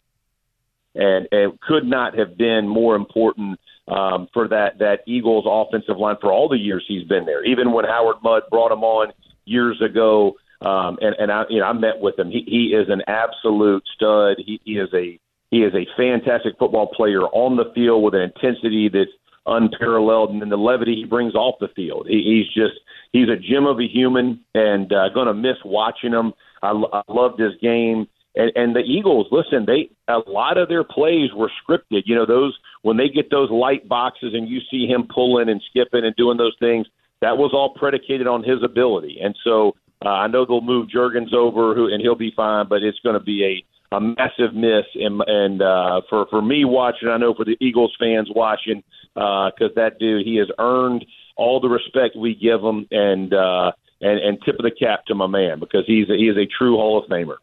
[0.96, 6.16] and it could not have been more important um, for that that Eagles offensive line
[6.22, 7.44] for all the years he's been there.
[7.44, 9.12] Even when Howard Mudd brought him on
[9.46, 12.30] years ago, um, and and I you know I met with him.
[12.30, 14.38] He he is an absolute stud.
[14.38, 15.20] He, he is a
[15.52, 19.12] he is a fantastic football player on the field with an intensity that's
[19.46, 22.08] unparalleled, and then the levity he brings off the field.
[22.10, 22.80] He, he's just
[23.12, 26.34] he's a gem of a human, and uh, going to miss watching him.
[26.62, 28.08] I, I loved his game.
[28.36, 32.04] And, and the Eagles, listen, they a lot of their plays were scripted.
[32.06, 35.62] You know, those when they get those light boxes and you see him pulling and
[35.70, 36.88] skipping and doing those things,
[37.22, 39.20] that was all predicated on his ability.
[39.22, 42.84] And so Uh, I know they'll move Jurgens over, who and he'll be fine, but
[42.84, 44.86] it's going to be a a massive miss.
[44.96, 48.84] And, and uh, for for me watching, I know for the Eagles fans watching,
[49.14, 51.06] because uh, that dude he has earned
[51.38, 55.16] all the respect we give him, and uh, and and tip of the cap to
[55.16, 57.38] my man because he's a, he is a true Hall of Famer.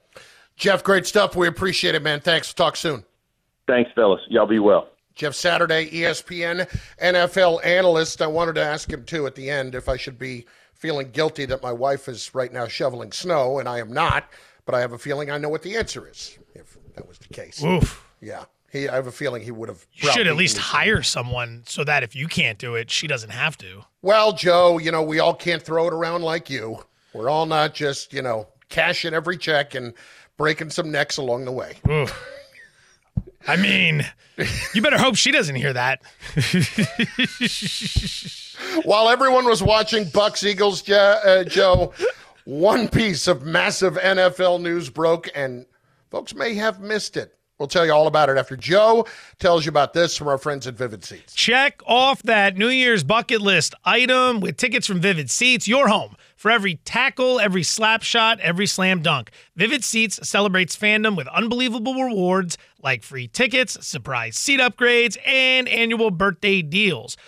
[0.61, 1.35] Jeff, great stuff.
[1.35, 2.21] We appreciate it, man.
[2.21, 2.53] Thanks.
[2.53, 3.03] Talk soon.
[3.67, 4.21] Thanks, fellas.
[4.29, 4.89] Y'all be well.
[5.15, 6.69] Jeff Saturday, ESPN
[7.03, 8.21] NFL analyst.
[8.21, 10.45] I wanted to ask him too at the end if I should be
[10.75, 14.29] feeling guilty that my wife is right now shoveling snow, and I am not.
[14.67, 16.39] But I have a feeling I know what the answer is.
[16.55, 17.65] If that was the case.
[17.65, 18.07] Oof.
[18.21, 18.45] Yeah.
[18.71, 19.87] He, I have a feeling he would have.
[19.95, 23.31] You should at least hire someone so that if you can't do it, she doesn't
[23.31, 23.87] have to.
[24.03, 26.85] Well, Joe, you know, we all can't throw it around like you.
[27.15, 29.93] We're all not just, you know, cashing every check and
[30.41, 31.75] breaking some necks along the way.
[33.47, 34.07] I mean,
[34.73, 36.01] you better hope she doesn't hear that.
[38.85, 41.93] While everyone was watching Bucs Eagles, uh, Joe,
[42.47, 45.67] one piece of massive NFL news broke, and
[46.11, 47.37] folks may have missed it.
[47.59, 49.07] We'll tell you all about it after Joe
[49.39, 51.35] tells you about this from our friends at Vivid Seats.
[51.35, 56.17] Check off that New Year's bucket list item with tickets from Vivid Seats, your home
[56.41, 59.31] for every tackle, every slap shot, every slam dunk.
[59.57, 66.11] Vivid Seats celebrates fandom with unbelievable rewards like free tickets, surprise seat upgrades, and annual
[66.11, 67.19] birthday deals.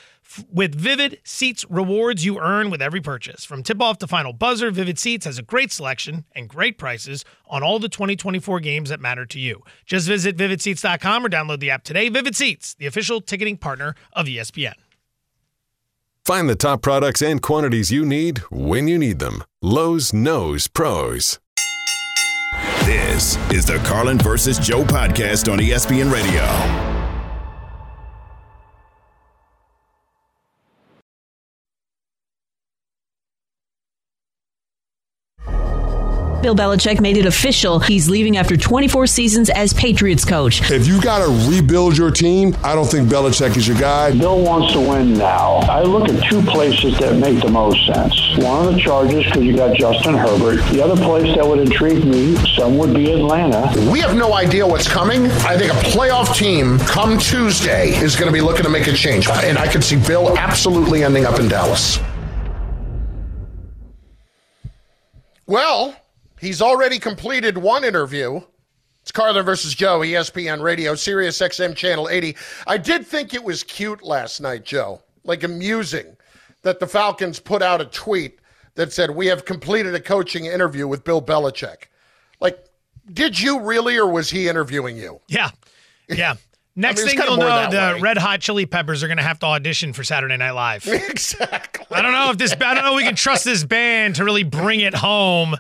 [0.50, 3.44] With Vivid Seats rewards you earn with every purchase.
[3.44, 7.22] From tip off to final buzzer, Vivid Seats has a great selection and great prices
[7.46, 9.62] on all the 2024 games that matter to you.
[9.84, 12.08] Just visit vividseats.com or download the app today.
[12.08, 14.72] Vivid Seats, the official ticketing partner of ESPN.
[16.24, 19.42] Find the top products and quantities you need when you need them.
[19.60, 21.40] Lowe's knows pros.
[22.84, 26.91] This is the Carlin versus Joe podcast on ESPN Radio.
[36.42, 37.78] Bill Belichick made it official.
[37.78, 40.72] He's leaving after 24 seasons as Patriots coach.
[40.72, 44.10] If you got to rebuild your team, I don't think Belichick is your guy.
[44.10, 45.58] Bill wants to win now.
[45.68, 48.36] I look at two places that make the most sense.
[48.38, 50.56] One of the Chargers, because you got Justin Herbert.
[50.72, 53.72] The other place that would intrigue me, some would be Atlanta.
[53.92, 55.26] We have no idea what's coming.
[55.46, 58.92] I think a playoff team come Tuesday is going to be looking to make a
[58.92, 59.28] change.
[59.28, 62.00] And I could see Bill absolutely ending up in Dallas.
[65.46, 65.94] Well,
[66.42, 68.40] He's already completed one interview.
[69.02, 72.36] It's Carlin versus Joe, ESPN Radio, Sirius XM Channel 80.
[72.66, 76.16] I did think it was cute last night, Joe, like amusing,
[76.62, 78.40] that the Falcons put out a tweet
[78.74, 81.84] that said, We have completed a coaching interview with Bill Belichick.
[82.40, 82.64] Like,
[83.12, 85.20] did you really, or was he interviewing you?
[85.28, 85.50] Yeah.
[86.08, 86.34] Yeah.
[86.74, 88.00] Next I mean, thing you'll know, the way.
[88.00, 90.88] Red Hot Chili Peppers are going to have to audition for Saturday Night Live.
[90.88, 91.86] exactly.
[91.92, 92.52] I don't know if this.
[92.52, 92.94] I don't know.
[92.94, 95.54] If we can trust this band to really bring it home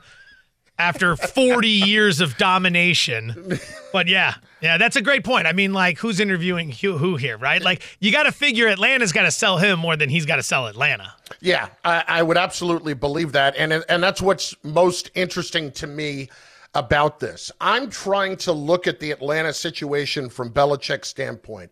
[0.78, 3.58] after 40 years of domination.
[3.92, 5.46] But yeah, yeah, that's a great point.
[5.46, 7.60] I mean, like, who's interviewing who, who here, right?
[7.60, 10.42] Like, you got to figure Atlanta's got to sell him more than he's got to
[10.42, 11.12] sell Atlanta.
[11.40, 16.30] Yeah, I, I, would absolutely believe that, and and that's what's most interesting to me
[16.74, 17.52] about this.
[17.60, 21.70] I'm trying to look at the Atlanta situation from Belichick's standpoint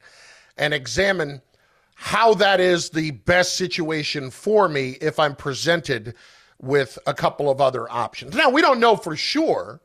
[0.59, 1.41] and examine
[1.95, 6.15] how that is the best situation for me if I'm presented
[6.61, 8.35] with a couple of other options.
[8.35, 9.81] Now, we don't know for sure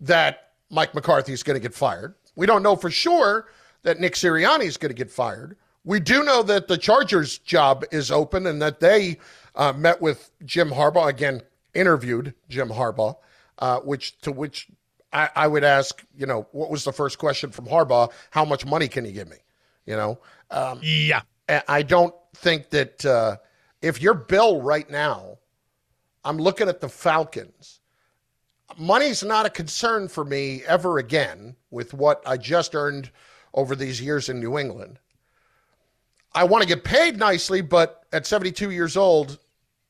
[0.00, 2.14] that Mike McCarthy is going to get fired.
[2.36, 3.48] We don't know for sure
[3.82, 5.56] that Nick Sirianni is going to get fired.
[5.84, 9.18] We do know that the Chargers job is open and that they
[9.54, 11.42] uh, met with Jim Harbaugh again,
[11.74, 13.16] interviewed Jim Harbaugh,
[13.58, 14.68] uh, which to which
[15.12, 18.10] I, I, would ask, you know, what was the first question from Harbaugh?
[18.30, 19.36] How much money can you give me?
[19.86, 20.18] You know,
[20.50, 21.20] um, yeah.
[21.68, 23.36] I don't think that uh,
[23.82, 25.38] if you're Bill right now,
[26.24, 27.80] I'm looking at the Falcons.
[28.78, 33.10] Money's not a concern for me ever again with what I just earned
[33.52, 34.98] over these years in New England.
[36.34, 39.38] I want to get paid nicely, but at 72 years old,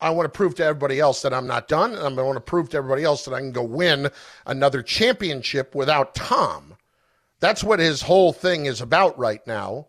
[0.00, 1.94] I want to prove to everybody else that I'm not done.
[1.94, 4.10] And I want to prove to everybody else that I can go win
[4.44, 6.76] another championship without Tom.
[7.40, 9.86] That's what his whole thing is about right now.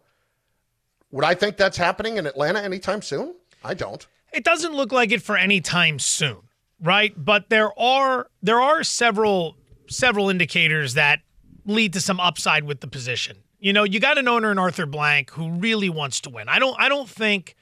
[1.11, 3.35] Would I think that's happening in Atlanta anytime soon?
[3.63, 4.05] I don't.
[4.35, 6.37] It doesn't look like it for any time soon,
[6.81, 7.13] right?
[7.17, 9.55] But there are there are several
[9.87, 11.21] several indicators that
[11.65, 13.37] lead to some upside with the position.
[13.59, 16.49] You know, you got an owner in Arthur Blank who really wants to win.
[16.49, 17.55] I don't I don't think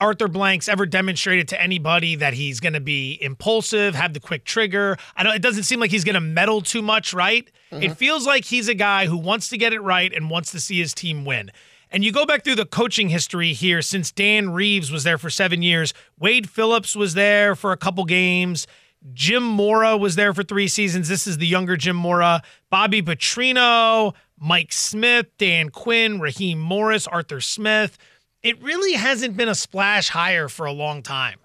[0.00, 4.44] Arthur Blank's ever demonstrated to anybody that he's going to be impulsive, have the quick
[4.44, 4.96] trigger.
[5.16, 7.50] I don't it doesn't seem like he's going to meddle too much, right?
[7.70, 7.82] Mm-hmm.
[7.82, 10.60] It feels like he's a guy who wants to get it right and wants to
[10.60, 11.50] see his team win.
[11.90, 15.28] And you go back through the coaching history here since Dan Reeves was there for
[15.28, 15.92] seven years.
[16.18, 18.68] Wade Phillips was there for a couple games.
[19.12, 21.08] Jim Mora was there for three seasons.
[21.08, 22.42] This is the younger Jim Mora.
[22.70, 27.98] Bobby Petrino, Mike Smith, Dan Quinn, Raheem Morris, Arthur Smith.
[28.42, 31.38] It really hasn't been a splash hire for a long time.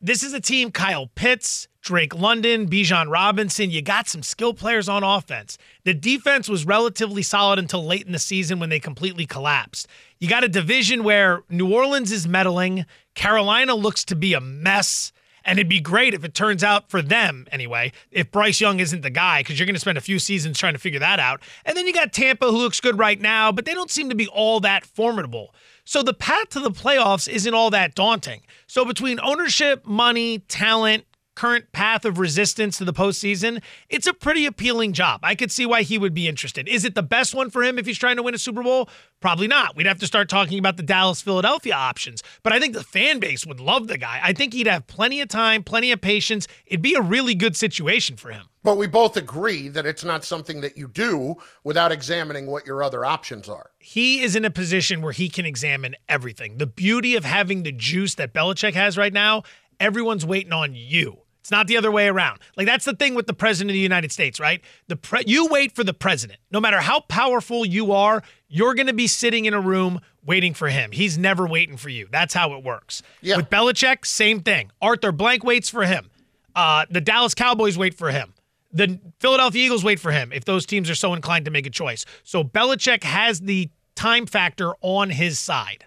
[0.00, 3.72] This is a team, Kyle Pitts, Drake London, Bijan Robinson.
[3.72, 5.58] You got some skill players on offense.
[5.82, 9.88] The defense was relatively solid until late in the season when they completely collapsed.
[10.20, 12.86] You got a division where New Orleans is meddling,
[13.16, 15.10] Carolina looks to be a mess.
[15.44, 19.00] And it'd be great if it turns out for them, anyway, if Bryce Young isn't
[19.00, 21.42] the guy, because you're going to spend a few seasons trying to figure that out.
[21.64, 24.14] And then you got Tampa, who looks good right now, but they don't seem to
[24.14, 25.54] be all that formidable.
[25.88, 28.42] So the path to the playoffs isn't all that daunting.
[28.66, 31.06] So between ownership, money, talent,
[31.38, 35.20] current path of resistance to the postseason, it's a pretty appealing job.
[35.22, 36.66] I could see why he would be interested.
[36.66, 38.90] Is it the best one for him if he's trying to win a Super Bowl?
[39.20, 39.76] Probably not.
[39.76, 42.24] We'd have to start talking about the Dallas Philadelphia options.
[42.42, 44.20] But I think the fan base would love the guy.
[44.20, 46.48] I think he'd have plenty of time, plenty of patience.
[46.66, 48.46] It'd be a really good situation for him.
[48.64, 52.82] But we both agree that it's not something that you do without examining what your
[52.82, 53.70] other options are.
[53.78, 56.58] He is in a position where he can examine everything.
[56.58, 59.44] The beauty of having the juice that Belichick has right now,
[59.78, 61.22] everyone's waiting on you.
[61.48, 62.40] It's not the other way around.
[62.58, 64.60] Like that's the thing with the president of the United States, right?
[64.88, 66.40] The pre- you wait for the president.
[66.50, 70.52] No matter how powerful you are, you're going to be sitting in a room waiting
[70.52, 70.92] for him.
[70.92, 72.06] He's never waiting for you.
[72.12, 73.02] That's how it works.
[73.22, 73.36] Yeah.
[73.36, 74.70] With Belichick, same thing.
[74.82, 76.10] Arthur Blank waits for him.
[76.54, 78.34] Uh, the Dallas Cowboys wait for him.
[78.70, 81.70] The Philadelphia Eagles wait for him if those teams are so inclined to make a
[81.70, 82.04] choice.
[82.24, 85.86] So Belichick has the time factor on his side.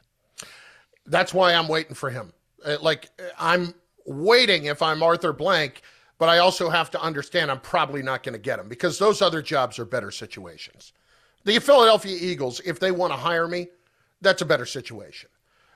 [1.06, 2.34] That's why I'm waiting for him.
[2.66, 3.76] Uh, like I'm
[4.06, 5.82] waiting if I'm Arthur Blank,
[6.18, 9.22] but I also have to understand I'm probably not going to get him because those
[9.22, 10.94] other jobs are better situations.
[11.44, 13.68] The Philadelphia Eagles, if they want to hire me,
[14.22, 15.30] that's a better situation.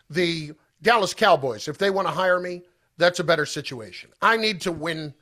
[0.09, 0.51] The
[0.81, 2.61] Dallas Cowboys, if they want to hire me,
[2.97, 4.11] that's a better situation.
[4.21, 5.13] I need to win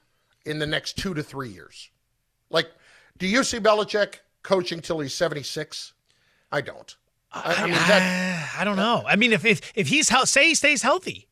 [0.45, 1.89] in the next two to three years.
[2.49, 2.67] Like,
[3.17, 5.93] do you see Belichick coaching till he's 76?
[6.51, 6.95] I don't.
[7.31, 9.03] Uh, I, I mean, that, I don't know.
[9.07, 11.27] I mean, if if if he's say he stays healthy,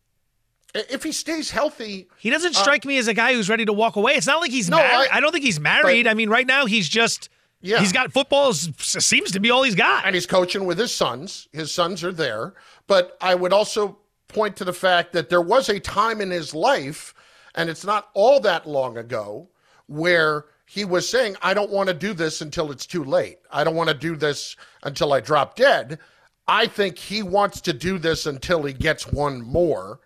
[0.73, 3.73] if he stays healthy, he doesn't strike uh, me as a guy who's ready to
[3.73, 4.13] walk away.
[4.13, 5.09] It's not like he's no, married.
[5.11, 6.07] I, I, don't think he's married.
[6.07, 7.29] I mean, right now he's just
[7.61, 7.79] yeah.
[7.79, 10.05] He's got football seems to be all he's got.
[10.05, 11.47] And he's coaching with his sons.
[11.53, 12.53] His sons are there.
[12.87, 13.97] But I would also
[14.27, 17.13] point to the fact that there was a time in his life,
[17.55, 19.47] and it's not all that long ago,
[19.87, 23.39] where he was saying, I don't want to do this until it's too late.
[23.51, 25.99] I don't want to do this until I drop dead.
[26.47, 29.99] I think he wants to do this until he gets one more.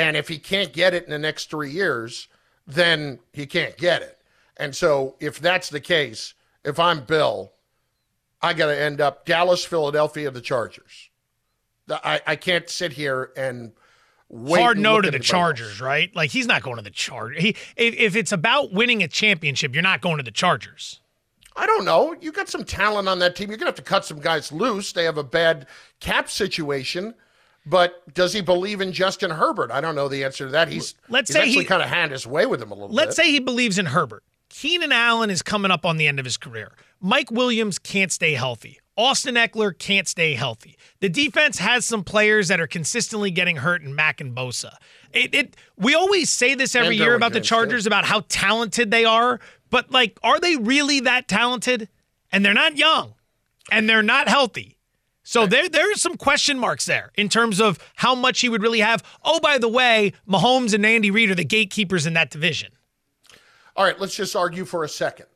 [0.00, 2.28] And if he can't get it in the next three years,
[2.66, 4.18] then he can't get it.
[4.56, 6.34] And so if that's the case,
[6.64, 7.52] if I'm Bill,
[8.42, 11.10] I got to end up Dallas, Philadelphia, the Chargers.
[11.90, 13.72] I, I can't sit here and
[14.46, 16.14] hard no to the Chargers, right?
[16.14, 17.42] Like he's not going to the Chargers.
[17.42, 21.00] He if, if it's about winning a championship, you're not going to the Chargers.
[21.56, 22.14] I don't know.
[22.20, 23.48] You got some talent on that team.
[23.48, 24.92] You're gonna have to cut some guys loose.
[24.92, 25.66] They have a bad
[25.98, 27.14] cap situation.
[27.66, 29.70] But does he believe in Justin Herbert?
[29.70, 30.68] I don't know the answer to that.
[30.68, 32.88] He's let's he's say actually he kind of had his way with him a little
[32.88, 32.96] bit.
[32.96, 34.22] let's say he believes in Herbert.
[34.48, 36.72] Keenan Allen is coming up on the end of his career.
[37.00, 38.80] Mike Williams can't stay healthy.
[38.96, 40.76] Austin Ekeler can't stay healthy.
[41.00, 44.74] The defense has some players that are consistently getting hurt in Mack and Bosa.
[45.12, 47.88] It, it we always say this every year about the Chargers too.
[47.88, 49.40] about how talented they are,
[49.70, 51.88] but like, are they really that talented?
[52.32, 53.14] And they're not young,
[53.72, 54.76] and they're not healthy.
[55.30, 58.62] So there, there are some question marks there in terms of how much he would
[58.62, 59.00] really have.
[59.24, 62.72] Oh, by the way, Mahomes and Andy Reid are the gatekeepers in that division.
[63.76, 65.26] All right, let's just argue for a second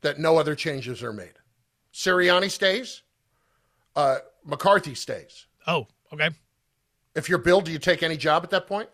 [0.00, 1.34] that no other changes are made.
[1.92, 3.02] Sirianni stays.
[3.94, 5.44] Uh, McCarthy stays.
[5.66, 6.30] Oh, okay.
[7.14, 8.88] If you're Bill, do you take any job at that point?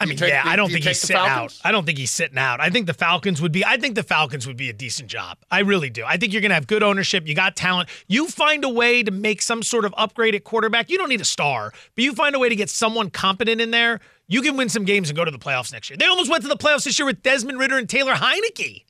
[0.00, 1.56] I mean, take, yeah, do, I don't think he's sitting out.
[1.62, 2.60] I don't think he's sitting out.
[2.60, 3.64] I think the Falcons would be.
[3.64, 5.38] I think the Falcons would be a decent job.
[5.50, 6.04] I really do.
[6.04, 7.28] I think you're going to have good ownership.
[7.28, 7.88] You got talent.
[8.08, 10.90] You find a way to make some sort of upgrade at quarterback.
[10.90, 13.70] You don't need a star, but you find a way to get someone competent in
[13.70, 14.00] there.
[14.26, 15.96] You can win some games and go to the playoffs next year.
[15.96, 18.84] They almost went to the playoffs this year with Desmond Ridder and Taylor Heinicke.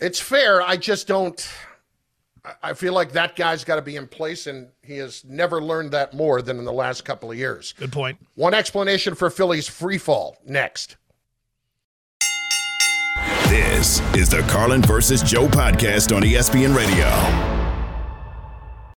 [0.00, 0.62] It's fair.
[0.62, 1.46] I just don't.
[2.62, 5.90] I feel like that guy's got to be in place, and he has never learned
[5.92, 7.74] that more than in the last couple of years.
[7.78, 8.18] Good point.
[8.34, 10.96] One explanation for Philly's free fall next.
[13.48, 17.49] This is the Carlin versus Joe podcast on ESPN Radio.